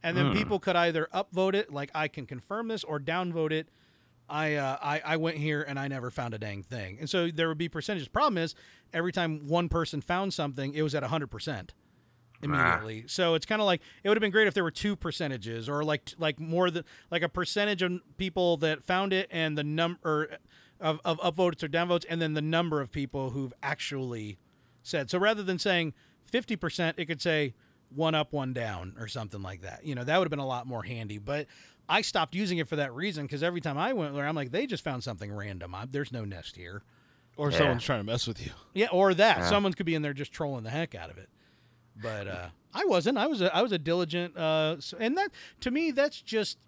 [0.03, 3.69] and then people could either upvote it, like I can confirm this, or downvote it.
[4.29, 6.97] I, uh, I I went here and I never found a dang thing.
[6.99, 8.09] And so there would be percentages.
[8.09, 8.55] Problem is,
[8.93, 11.75] every time one person found something, it was at hundred percent
[12.43, 13.05] immediately.
[13.07, 15.69] So it's kind of like it would have been great if there were two percentages,
[15.69, 19.65] or like like more than like a percentage of people that found it and the
[19.65, 20.39] number
[20.85, 24.39] of of upvotes or downvotes, and then the number of people who've actually
[24.83, 25.11] said.
[25.11, 27.55] So rather than saying fifty percent, it could say
[27.95, 29.85] one up, one down, or something like that.
[29.85, 31.19] You know, that would have been a lot more handy.
[31.19, 31.47] But
[31.89, 34.51] I stopped using it for that reason because every time I went there, I'm like,
[34.53, 35.75] they just found something random.
[35.75, 36.83] I, there's no nest here.
[37.37, 37.59] Or Yeah.
[37.59, 38.53] someone's trying to mess with you.
[38.75, 39.45] Yeah, or that Yeah.
[39.49, 41.29] someone could be in there just trolling the heck out of it.
[41.97, 43.19] But uh, I wasn't.
[43.19, 44.37] I was a I was a diligent.
[44.37, 45.31] Uh, and that
[45.61, 46.59] to me, that's just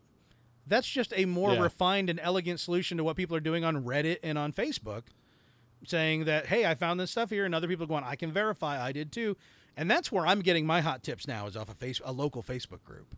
[0.66, 1.60] That's just a more Yeah.
[1.60, 5.04] refined and elegant solution to what people are doing on Reddit and on Facebook,
[5.86, 8.32] saying that, hey, I found this stuff here, and other people are going, I can
[8.32, 9.36] verify I did too.
[9.76, 12.42] And that's where I'm getting my hot tips now is off a face a local
[12.42, 13.14] Facebook group.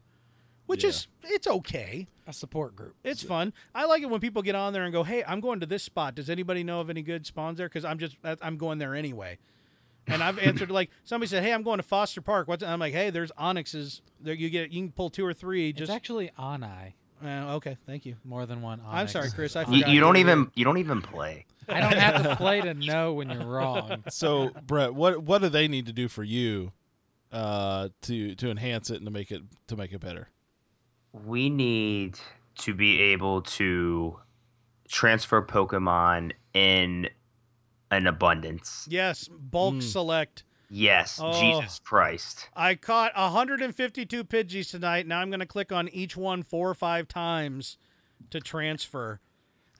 [0.66, 0.90] Which Yeah.
[0.90, 2.08] is it's okay.
[2.26, 2.94] A support group.
[3.02, 3.54] It's fun.
[3.74, 5.82] I like it when people get on there and go, "Hey, I'm going to this
[5.82, 6.14] spot.
[6.14, 7.68] Does anybody know of any good spawns there?
[7.68, 9.38] Because I'm just I'm going there anyway."
[10.06, 12.92] And I've answered like somebody said, "Hey, I'm going to Foster Park." What's I'm like,
[12.92, 14.02] "Hey, there's Onixes.
[14.20, 15.70] There you get you can pull two or three.
[15.70, 16.92] It's Just actually Onai.
[17.24, 18.16] Uh, okay, thank you.
[18.24, 18.80] More than one.
[18.86, 19.56] I'm sorry, Chris.
[19.56, 19.86] I Onix.
[19.88, 21.46] You, you don't even you don't even play.
[21.68, 24.04] I don't have to play to know when you're wrong.
[24.08, 26.72] So, Brett, what what do they need to do for you
[27.32, 30.28] uh, to to enhance it and to make it to make it better?
[31.12, 32.18] We need
[32.58, 34.18] to be able to
[34.88, 37.08] transfer Pokemon in
[37.90, 38.86] an abundance.
[38.88, 39.82] Yes, bulk Mm.
[39.82, 40.44] select.
[40.70, 41.40] Yes, Oh.
[41.40, 42.48] Jesus Christ.
[42.54, 45.06] I caught 152 Pidgeys tonight.
[45.06, 47.78] Now I'm going to click on each one four or five times
[48.30, 49.20] to transfer.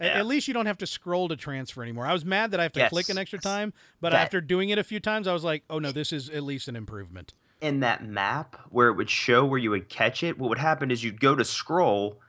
[0.00, 0.08] Yeah.
[0.08, 2.06] At least you don't have to scroll to transfer anymore.
[2.06, 2.90] I was mad that I have to Yes.
[2.90, 5.64] click an extra time, but That- after doing it a few times, I was like,
[5.68, 7.34] oh no, this is at least an improvement.
[7.60, 10.92] in that map where it would show where you would catch it, what would happen
[10.92, 12.20] is you'd go to scroll,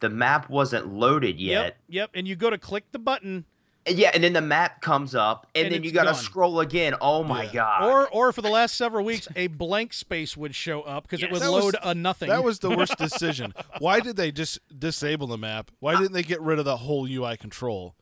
[0.00, 1.62] the map wasn't loaded yet.
[1.62, 2.10] Yep, yep.
[2.14, 3.44] And you go to click the button,
[3.90, 6.94] yeah, and then the map comes up, and, And then you got to scroll again.
[7.00, 7.52] Oh my Yeah.
[7.52, 7.84] god!
[7.84, 11.30] or or for the last several weeks, a blank space would show up because it
[11.30, 12.28] would That was- load a nothing.
[12.28, 13.54] That was the worst decision.
[13.78, 15.70] Why did they just disable the map?
[15.80, 17.94] Why didn't they get rid of the whole UI control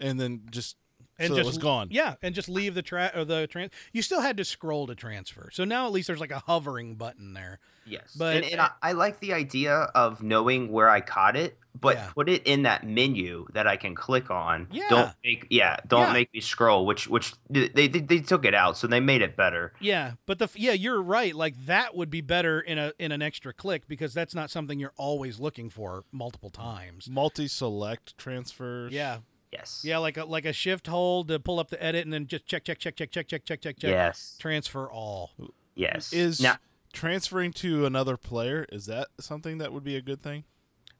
[0.00, 0.76] and then just
[1.18, 1.88] and so just it was gone?
[1.90, 3.72] Yeah, and just leave the tra- or the trans.
[3.92, 5.50] You still had to scroll to transfer.
[5.52, 7.58] So now at least there's like a hovering button there.
[7.86, 11.58] yes, but- and, and I, I like the idea of knowing where I caught it,
[11.80, 12.10] but Yeah.
[12.14, 14.66] put it in that menu that I can click on.
[14.72, 14.88] Yeah.
[14.90, 16.06] Don't make yeah, don't Yeah.
[16.12, 16.84] make make me scroll.
[16.84, 19.72] Which which they, they they took it out, so they made it better.
[19.80, 21.34] Yeah, but the yeah, you're right.
[21.34, 24.80] Like that would be better in a in an extra click because that's not something
[24.80, 27.08] you're always looking for multiple times.
[27.08, 28.92] Multi-select transfers.
[28.92, 29.18] Yeah,
[29.52, 29.80] Yes.
[29.82, 32.44] yeah, like a like a shift hold to pull up the edit and then just
[32.46, 33.90] check check check check check check check check check.
[33.90, 34.36] Yes.
[34.38, 35.30] Transfer all.
[35.74, 36.12] Yes.
[36.12, 36.56] Is now
[36.92, 40.44] transferring to another player is that something that would be a good thing?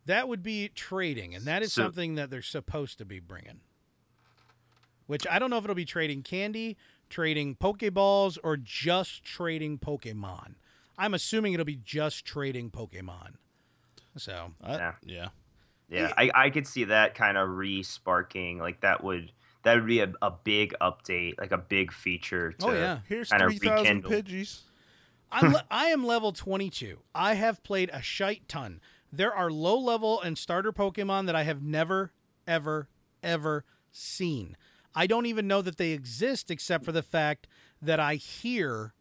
[0.07, 3.61] That would be trading, and that is So- something that they're supposed to be bringing.
[5.07, 6.77] Which I don't know if it'll be trading candy,
[7.11, 10.55] trading Pokeballs, or just trading Pokemon.
[10.99, 13.35] I'm assuming it'll be just trading Pokemon.
[14.17, 14.95] So I, Yeah.
[15.05, 15.29] yeah.
[15.89, 18.59] Yeah, I, I could see that kind of re-sparking.
[18.59, 19.33] Like that would
[19.63, 22.55] that would be a, a big update, like a big feature.
[22.63, 22.99] Oh, to, Oh, yeah.
[23.09, 24.11] Here's three thousand rekindle.
[24.11, 24.61] Pidgeys.
[25.31, 27.01] I'm le- I am level 22.
[27.15, 28.81] I have played a shite ton.
[29.13, 32.13] There are low level and starter Pokemon that I have never,
[32.47, 32.89] ever,
[33.23, 34.57] ever seen.
[34.95, 37.47] I don't even know that they exist except for the fact
[37.81, 38.95] that I hear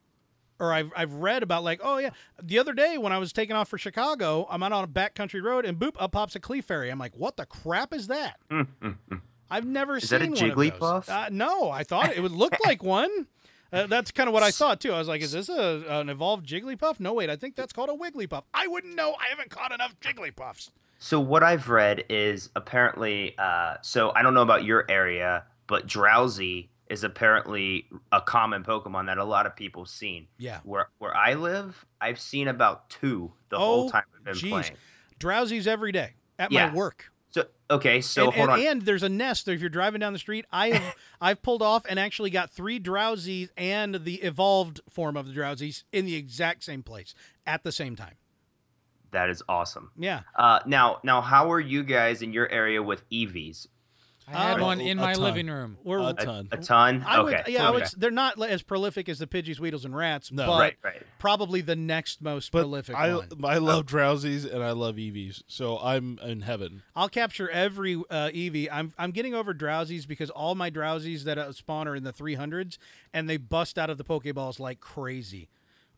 [0.60, 2.10] or I've, I've read about like, oh yeah,
[2.42, 5.42] the other day when I was taking off for Chicago, I'm out on a backcountry
[5.44, 6.92] road and boop, up pops a Clefairy.
[6.92, 8.40] I'm like, what the crap is that?
[9.50, 10.72] I've never Is seen that a one.
[10.72, 11.10] Jigglypuff?
[11.10, 13.28] Uh, no, I thought it would look like one.
[13.72, 14.94] Uh, that's kind of what I thought too.
[14.94, 17.90] I was like, "Is this a an evolved Jigglypuff?" No, wait, I think that's called
[17.90, 18.44] a Wigglypuff.
[18.54, 19.14] I wouldn't know.
[19.20, 20.70] I haven't caught enough Jigglypuffs.
[21.00, 25.86] So what I've read is apparently, uh, so I don't know about your area, but
[25.86, 30.28] Drowzee is apparently a common Pokemon that a lot of people have seen.
[30.38, 34.34] Yeah, Where where I live, I've seen about two the Oh, whole time I've been
[34.36, 34.50] jeez.
[34.50, 34.76] playing.
[35.20, 36.70] Drowzees every day at Yeah.
[36.70, 37.12] my work.
[37.30, 38.68] So okay, so and, hold and, on.
[38.68, 39.48] and there's a nest.
[39.48, 42.80] If you're driving down the street, I have I've pulled off and actually got three
[42.80, 47.14] Drowzees and the evolved form of the Drowzees in the exact same place
[47.46, 48.16] at the same time.
[49.12, 49.92] that is awesome.
[49.98, 53.68] Yeah, Uh, now now how are you guys in your area with Eevees?
[54.30, 55.24] I had Uh, one in my ton.
[55.24, 55.78] living room.
[55.86, 56.00] we're.
[56.00, 56.50] A A, ton.
[56.52, 57.04] a ton.
[57.08, 57.44] I okay.
[57.46, 57.86] would, yeah, I would.
[57.96, 60.46] They're not as prolific as the Pidgeys, Weedles, and Rats, No.
[60.48, 61.02] but right, right.
[61.18, 63.30] probably the next most But prolific I one.
[63.46, 66.84] I love Drowzees and I love Eevees, so I'm in heaven.
[66.96, 68.68] I'll capture every uh, Eevee.
[68.72, 72.14] I'm I'm getting over Drowzees because all my Drowzees that uh, spawn are in the
[72.14, 72.78] 300s,
[73.14, 75.48] and they bust out of the Pokeballs like crazy.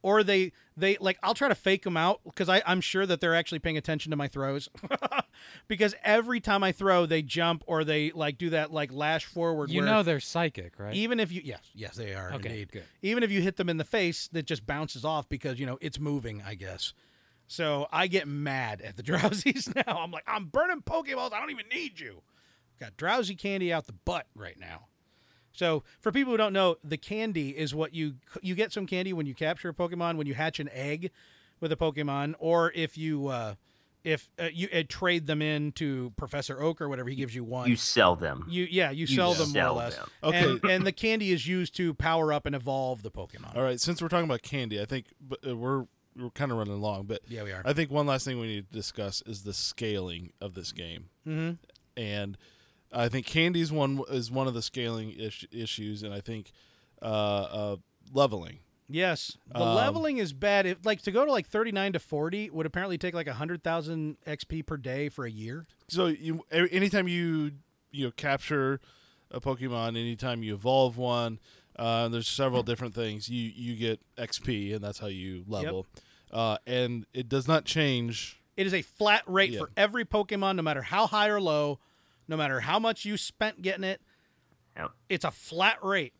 [0.01, 3.19] Or they they like I'll try to fake them out because I I'm sure that
[3.19, 4.69] they're actually paying attention to my throws,
[5.67, 9.69] because every time I throw they jump or they like do that like lash forward.
[9.69, 10.95] You know they're psychic, right?
[10.95, 12.71] even if you yes yes they are Okay, indeed.
[12.71, 12.83] good.
[13.01, 15.77] Even if you hit them in the face, that just bounces off because you know
[15.81, 16.41] it's moving.
[16.45, 16.93] I guess.
[17.47, 19.97] So I get mad at the Drowzees now.
[19.99, 21.33] I'm like, I'm burning Pokeballs.
[21.33, 22.21] I don't even need you.
[22.79, 24.85] Got Drowzee candy out the butt right now.
[25.53, 29.13] So for people who don't know, the candy is what you you get some candy
[29.13, 31.11] when you capture a Pokemon, when you hatch an egg
[31.59, 33.55] with a Pokemon, or if you uh,
[34.03, 37.43] if uh, you uh, trade them in to Professor Oak or whatever, he gives you
[37.43, 37.69] one.
[37.69, 38.45] You sell them.
[38.49, 39.97] You yeah, you sell them more or less.
[39.97, 40.09] them.
[40.23, 40.49] Okay.
[40.49, 43.55] And, and the candy is used to power up and evolve the Pokemon.
[43.55, 45.07] All right, since we're talking about candy, I think
[45.45, 45.85] uh, we're
[46.15, 47.61] we're kind of running long, but Yeah, we are.
[47.65, 51.09] I think one last thing we need to discuss is the scaling of this game,
[51.27, 51.53] mm-hmm.
[52.01, 52.37] and
[52.91, 56.51] I think Candy's one is one of the scaling is- issues, and I think
[57.01, 57.75] uh, uh,
[58.13, 58.59] leveling.
[58.91, 60.65] Yes, the Um, leveling is bad.
[60.65, 63.63] If like to go to like thirty nine to forty would apparently take like hundred
[63.63, 65.67] thousand XP per day for a year.
[65.87, 67.51] So you anytime you
[67.91, 68.79] you know, capture
[69.31, 71.39] a Pokemon, anytime you evolve one,
[71.77, 73.29] uh, there's several different things.
[73.29, 75.85] You you get XP, and that's how you level.
[76.31, 78.41] Uh, and it does not change.
[78.57, 79.59] It is a flat rate Yeah.
[79.59, 81.79] for every Pokemon, no matter how high or low,
[82.29, 84.01] no matter how much you spent getting it.
[84.77, 84.91] Yep.
[85.09, 86.13] It's a flat rate,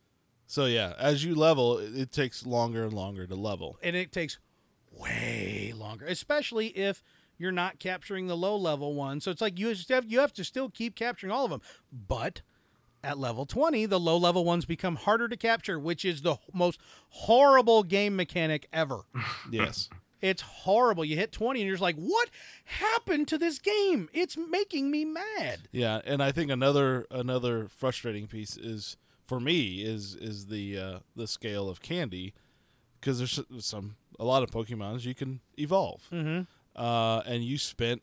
[0.48, 3.78] So yeah, as you level, it, it takes longer and longer to level.
[3.82, 4.38] and it takes
[4.92, 7.04] way longer, especially if
[7.38, 9.24] you're not capturing the low level ones.
[9.24, 12.42] So it's like you have you have to still keep capturing all of them, but
[13.02, 16.80] at level 20, the low level ones become harder to capture, which is the most
[17.10, 19.02] horrible game mechanic ever.
[19.52, 19.90] Yes.
[20.22, 21.06] It's horrible.
[21.06, 22.30] You hit 20 and you're just like, what
[22.66, 24.10] happened to this game?
[24.14, 25.68] It's making me mad.
[25.72, 28.98] Yeah, and I think another another frustrating piece is
[29.28, 32.34] for me is is the uh, the scale of candy
[33.00, 36.42] because there's some a lot of Pokemons you can evolve, Mm-hmm.
[36.76, 38.02] uh, and you spent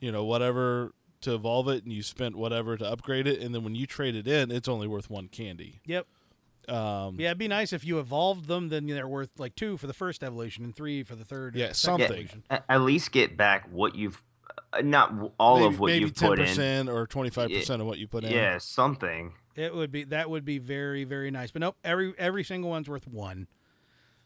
[0.00, 3.64] you know whatever to evolve it, and you spent whatever to upgrade it, and then
[3.64, 5.80] when you trade it in, it's only worth one candy.
[5.86, 6.06] Yep.
[6.68, 9.86] Um, Yeah, it'd be nice if you evolved them, then they're worth like two for
[9.86, 11.54] the first evolution and three for the third.
[11.54, 12.04] Yeah, something.
[12.06, 12.42] evolution.
[12.50, 14.22] A- At least get back what you've,
[14.72, 16.46] uh, not all maybe, of what you've put in.
[16.46, 18.32] percent or twenty five percent of what you put in.
[18.32, 19.32] Yeah, something.
[19.54, 21.50] It would be that would be very very nice.
[21.50, 23.46] But nope, every every single one's worth one.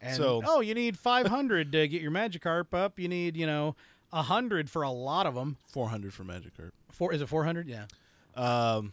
[0.01, 2.99] And So- oh, you need 500 to get your Magikarp up.
[2.99, 3.76] You need you know
[4.12, 5.59] a hundred for a lot of them.
[5.68, 6.70] four hundred for Magikarp.
[6.91, 7.68] Four is it 400?
[7.68, 7.84] Yeah.
[8.34, 8.93] Um,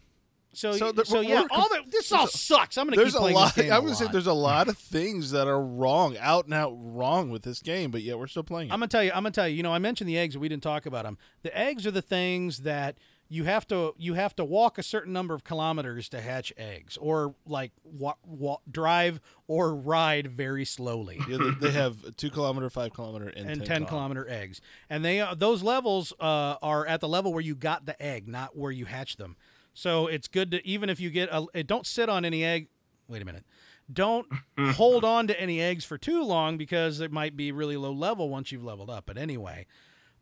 [0.58, 2.78] So So the- so yeah, all the, this all sucks.
[2.78, 3.54] I'm gonna there's keep a playing lot.
[3.56, 3.74] this game.
[3.74, 6.74] I a would say there's a lot of things that are wrong, out and out
[6.76, 8.74] wrong with this game, but yet we're still playing it.
[8.74, 9.12] I'm gonna tell you.
[9.12, 9.56] I'm gonna tell you.
[9.56, 10.36] You know, I mentioned the eggs.
[10.36, 11.18] and We didn't talk about them.
[11.44, 12.98] The eggs are the things that
[13.30, 16.98] you have to you have to walk a certain number of kilometers to hatch eggs,
[16.98, 21.20] or like wa- wa- drive or ride very slowly.
[21.28, 24.62] Yeah, they, they have two kilometer, five kilometer, and, and 10, 10 kil- kilometer eggs
[24.90, 28.28] and they uh, those levels uh, are at the level where you got the egg
[28.30, 29.36] not where you hatch them
[29.78, 32.68] so it's good to even if you get a it don't sit on any egg
[33.08, 33.46] wait a minute.
[33.94, 34.26] Don't
[34.60, 38.28] hold on to any eggs for too long because it might be really low level
[38.28, 39.06] once you've leveled up.
[39.06, 39.68] But anyway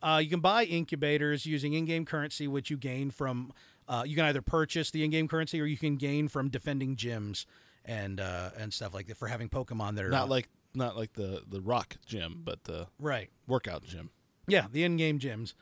[0.03, 3.53] uh, you can buy incubators using in-game currency which you gain from
[3.87, 7.45] uh, you can either purchase the in-game currency or you can gain from defending gyms
[7.85, 11.13] and uh, and stuff like that for having pokemon that are Not like not like
[11.13, 13.29] the the rock gym, but the right.
[13.47, 14.09] workout gym.
[14.47, 15.53] yeah the in-game gyms.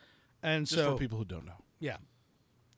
[0.42, 1.62] And Just so for people who don't know.
[1.80, 1.98] Yeah,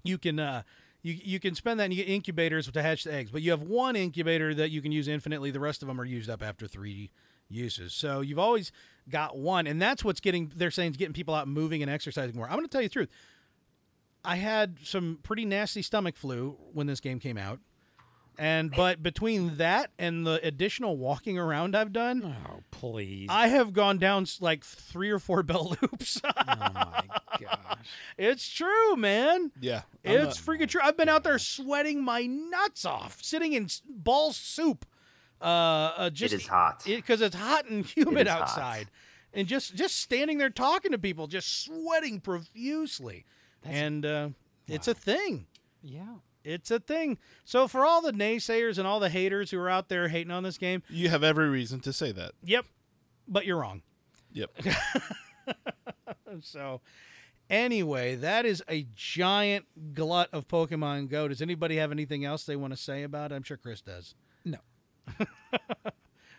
[0.03, 0.63] you can uh,
[1.05, 3.51] you you can spend that and you get incubators to hatch the eggs, but you
[3.51, 5.51] have one incubator that you can use infinitely.
[5.51, 7.11] The rest of them are used up after three
[7.47, 7.93] uses.
[7.93, 8.71] So you've always
[9.07, 12.35] got one, and that's what's getting they're saying is getting people out moving and exercising
[12.35, 12.47] more.
[12.47, 13.09] I'm going to tell you the truth.
[14.23, 17.59] I had some pretty nasty stomach flu when this game came out.
[18.37, 23.27] And but between that and the additional walking around I've done, Oh, please.
[23.29, 26.19] I have gone down like three or four bell loops.
[26.23, 27.03] oh my
[27.39, 27.77] gosh.
[28.17, 29.51] it's true, man.
[29.61, 30.81] Yeah, I'm It's not- freaking true.
[30.83, 34.85] I've been out there sweating my nuts off, sitting in s- ball soup.
[35.41, 35.45] Uh,
[35.97, 36.83] uh just it is hot.
[36.85, 38.41] because it's hot and humid is hot.
[38.43, 38.87] outside,
[39.33, 43.25] and just just standing there talking to people, just sweating profusely,
[43.63, 44.29] and uh,
[44.67, 45.45] it's a thing.
[45.83, 46.15] Yeah.
[46.45, 47.17] It's a thing.
[47.43, 50.43] So for all the naysayers and all the haters who are out there hating on
[50.43, 52.31] this game, You have every reason to say that.
[52.43, 52.65] yep,
[53.27, 53.81] but you're wrong.
[54.31, 54.51] Yep.
[56.41, 56.81] So,
[57.49, 61.27] anyway, that is a giant glut of Pokemon Go.
[61.29, 63.35] Does anybody have anything else they want to say about it?
[63.35, 64.15] I'm sure Chris does.
[64.43, 64.57] No.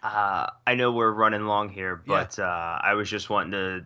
[0.02, 2.14] Uh, I know we're running long here, Yeah.
[2.26, 3.84] but uh, I was just wanting to.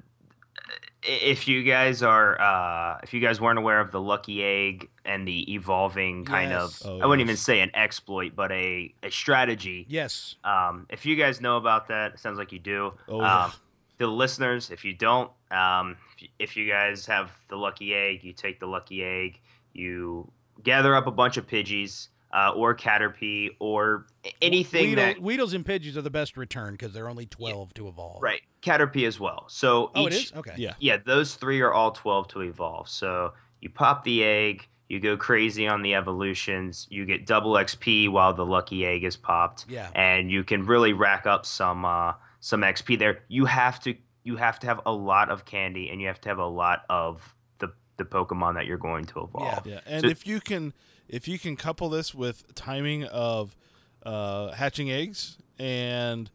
[1.03, 5.27] If you guys are, uh, if you guys weren't aware of the lucky egg and
[5.27, 6.83] the evolving kind Yes.
[6.83, 9.87] of, Oh, I wouldn't even say an exploit, but a, a strategy.
[9.89, 10.37] Yes.
[10.45, 12.93] Um, if you guys know about that, it sounds like you do.
[13.09, 13.45] Oh, yeah.
[13.47, 13.53] um,
[13.99, 18.23] The listeners, if you don't, um, if, you, if you guys have the lucky egg,
[18.23, 19.41] you take the lucky egg,
[19.73, 20.31] you
[20.63, 24.07] gather up a bunch of Pidgeys uh, or Caterpie or
[24.43, 27.89] anything Weedle, that Weedles and Pidgeys are the best return because they're only 12 to
[27.89, 28.23] evolve.
[28.23, 29.45] Right, Caterpie as well.
[29.49, 30.33] So Oh, each, it is?
[30.35, 30.55] Okay.
[30.59, 30.75] Yeah.
[30.79, 32.89] yeah, those three are all twelve to evolve.
[32.89, 38.11] So you pop the egg, you go crazy on the evolutions, you get double XP
[38.11, 39.89] while the lucky egg is popped, Yeah.
[39.95, 43.23] and you can really rack up some uh, some XP there.
[43.29, 43.95] You have to
[44.25, 46.83] you have to have a lot of candy, and you have to have a lot
[46.91, 49.67] of the the Pokemon that you're going to evolve.
[49.67, 49.73] Yeah.
[49.75, 50.75] yeah, and So- if you can,
[51.09, 53.57] if you can couple this with timing of
[54.05, 56.31] uh, hatching eggs and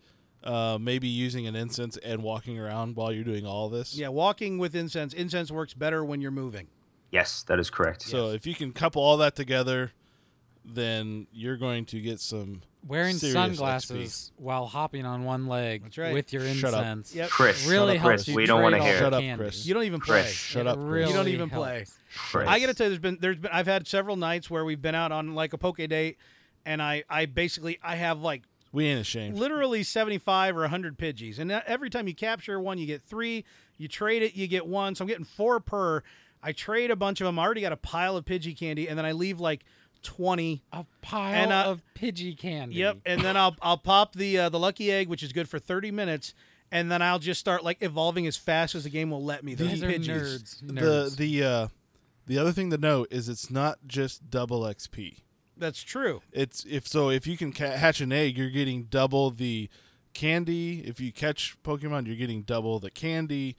[0.46, 3.96] uh, maybe using an incense and walking around while you're doing all this.
[3.98, 5.14] Yeah, walking with incense.
[5.14, 6.68] Incense works better when you're moving.
[7.12, 8.02] Yes, that is correct.
[8.04, 9.92] So if you can couple all that together,
[10.64, 12.62] then you're going to get some.
[12.88, 16.14] Wearing Serious sunglasses while hopping on one leg That's right.
[16.14, 16.82] with your Shut up.
[16.82, 17.16] incense.
[17.16, 17.30] Yep.
[17.32, 18.28] Chris, really up, helps Chris.
[18.28, 19.00] you We don't wanna hear it.
[19.00, 19.44] Shut up, candy.
[19.44, 19.66] Chris.
[19.66, 20.22] You don't even play.
[20.22, 20.32] Chris.
[20.34, 20.86] Shut It up, Chris.
[20.88, 21.66] really You don't even helps.
[21.66, 21.86] play.
[22.30, 22.48] Chris.
[22.48, 24.94] I gotta tell you, there's been there's been I've had several nights where we've been
[24.94, 26.18] out on like a poke date,
[26.64, 28.44] and I I basically I have like
[28.76, 29.38] We ain't ashamed.
[29.38, 31.40] literally 75 or 100 Pidgeys.
[31.40, 33.46] And every time you capture one, you get three.
[33.78, 34.96] You trade it, you get one.
[34.96, 36.04] So I'm getting four per.
[36.44, 37.40] I trade a bunch of them.
[37.40, 39.64] I already got a pile of Pidgey candy, and then I leave like
[40.04, 40.62] 20.
[40.74, 42.76] A pile And, uh, of Pidgey candy.
[42.76, 42.98] Yep.
[43.06, 45.92] And then I'll I'll pop the uh, the lucky egg, which is good for 30
[45.92, 46.34] minutes,
[46.72, 49.56] and then I'll just start like evolving as fast as the game will let me.
[49.56, 50.62] These These are Pidgeys.
[50.62, 50.62] nerds.
[50.62, 51.68] the the uh,
[52.28, 55.20] the other thing to note is it's not just double XP.
[55.58, 56.22] That's true.
[56.32, 59.70] It's if so if you can ca- hatch an egg, you're getting double the
[60.14, 60.82] candy.
[60.86, 63.56] If you catch Pokemon, you're getting double the candy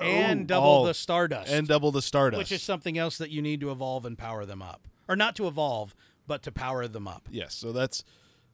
[0.00, 1.52] And Oh, double all- the Stardust.
[1.52, 2.38] and double the Stardust.
[2.38, 4.88] which is something else that you need to evolve and power them up.
[5.08, 5.94] Or not to evolve,
[6.26, 7.28] but to power them up.
[7.30, 8.02] yes, so that's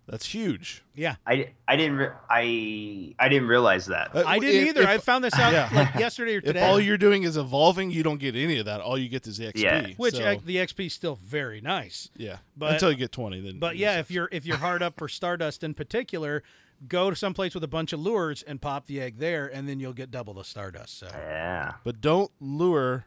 [0.07, 0.83] that's huge.
[0.95, 1.17] Yeah.
[1.27, 4.15] I, I didn't re- I I didn't realize that.
[4.15, 4.83] Uh, I didn't if- either.
[4.83, 5.69] if- I found this out Yeah.
[5.73, 6.63] like yesterday or If today.
[6.67, 8.81] all you're doing is evolving, you don't get any of that.
[8.81, 9.63] All you get is the XP.
[9.63, 9.87] Yeah.
[9.97, 12.09] which so, uh, the XP is still very nice.
[12.17, 13.59] yeah, but- until you get twenty, then.
[13.59, 14.01] But yeah, sucks.
[14.11, 16.43] if you're if you're hard up for Stardust in particular,
[16.89, 19.69] go to some place with a bunch of lures and pop the egg there, and
[19.69, 20.99] then you'll get double the Stardust.
[20.99, 21.75] So Yeah.
[21.85, 23.07] but don't lure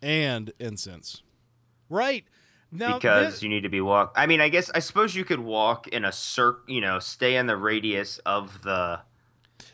[0.00, 1.22] and incense.
[1.90, 2.24] right
[2.72, 4.12] because this- you need to be walk.
[4.16, 6.62] I mean, I guess I suppose you could walk in a circ.
[6.66, 9.00] You know, stay in the radius of the.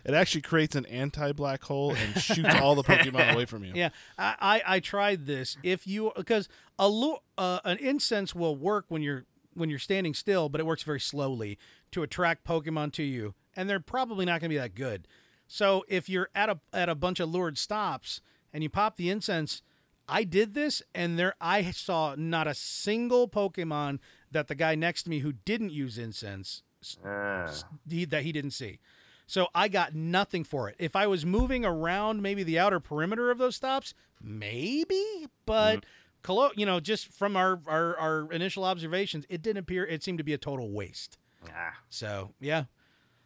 [0.05, 3.72] It actually creates an anti-black hole and shoots all the Pokemon away from you.
[3.74, 3.88] Yeah,
[4.18, 4.34] I,
[4.66, 5.57] I I tried this.
[5.62, 9.24] If you because a lu- uh, an incense will work when you're
[9.55, 11.59] when you're standing still, but it works very slowly
[11.92, 15.07] to attract Pokemon to you, and they're probably not going to be that good.
[15.47, 18.20] So if you're at a at a bunch of lured stops
[18.53, 19.62] and you pop the incense,
[20.09, 23.98] I did this, and there I saw not a single Pokemon
[24.30, 26.62] that the guy next to me who didn't use incense
[27.02, 27.50] Uh,
[27.88, 28.78] he, that he didn't see.
[29.26, 30.76] So I got nothing for it.
[30.78, 35.84] If I was moving around maybe the outer perimeter of those stops, maybe, but
[36.22, 40.18] colo- you know, just from our, our our initial observations, it didn't appear it seemed
[40.18, 41.16] to be a total waste.
[41.48, 42.64] ah, So, yeah.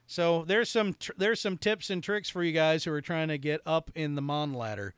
[0.07, 3.29] So there's some tr- there's some tips and tricks for you guys who are trying
[3.29, 4.95] to get up in the mon ladder.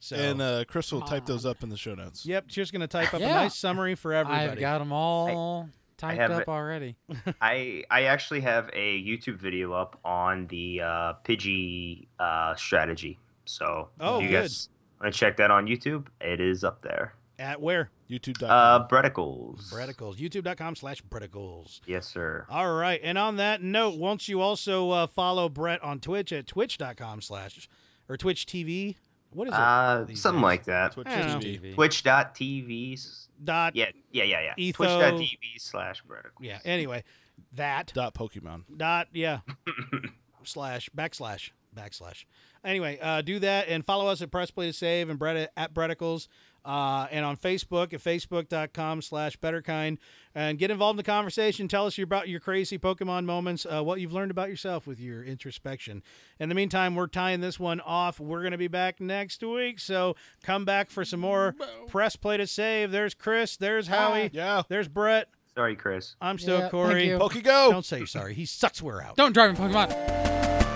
[0.00, 2.26] So And uh, Chris will type those up in the show notes.
[2.26, 4.50] Yep, she's going to type up a nice summary for everybody.
[4.52, 6.48] I've got them all typed have up it.
[6.48, 6.96] already.
[7.40, 13.18] I I actually have a YouTube video up on the uh, Pidgey uh, strategy.
[13.46, 14.42] So Oh, if you good.
[14.42, 14.68] guys
[15.00, 17.14] want to check that on YouTube, it is up there.
[17.38, 17.90] At where?
[18.10, 18.48] YouTube.com.
[18.50, 19.72] Uh, Breticles.
[19.72, 20.16] Breticles.
[20.18, 21.80] YouTube.com slash Breticles.
[21.86, 22.46] Yes, sir.
[22.50, 23.00] All right.
[23.02, 27.68] And on that note, won't you also uh, follow Brett on Twitch at twitch.com slash
[28.08, 28.96] or Twitch TV?
[29.34, 29.58] What is it?
[29.60, 30.42] Uh, something days?
[30.42, 30.92] like that.
[30.92, 31.42] Twitch I don't.
[31.42, 31.74] TV.
[31.74, 33.26] Twitch.tv.
[33.42, 33.76] Dot.
[33.76, 34.54] Yeah, yeah, yeah, yeah.
[34.56, 36.40] Etho- Twitch.tv slash Breticles.
[36.40, 36.58] Yeah.
[36.64, 37.04] Anyway,
[37.52, 38.62] that Dot Pokemon.
[38.76, 39.40] dot yeah
[40.44, 42.24] slash backslash backslash.
[42.64, 45.74] Anyway, uh, do that and follow us at Press Play to Save and Brett at
[45.74, 46.28] Breticles.
[46.64, 49.98] Uh, and on Facebook at facebook.com slash betterkind
[50.34, 51.68] and get involved in the conversation.
[51.68, 55.22] Tell us about your crazy Pokemon moments, uh, what you've learned about yourself with your
[55.22, 56.02] introspection.
[56.40, 58.18] In the meantime, we're tying this one off.
[58.18, 59.78] We're going to be back next week.
[59.78, 61.54] So come back for some more
[61.88, 62.90] Press Play to Save.
[62.92, 63.58] There's Chris.
[63.58, 64.30] There's Howie.
[64.32, 64.62] Yeah.
[64.68, 65.28] There's Brett.
[65.54, 66.16] Sorry, Chris.
[66.20, 67.08] I'm still Yeah, thank Corey.
[67.08, 67.18] you.
[67.18, 67.70] Poke go.
[67.70, 68.32] Don't say you're sorry.
[68.34, 68.80] He sucks.
[68.80, 69.16] We're out.
[69.16, 70.73] Don't drive in Pokemon.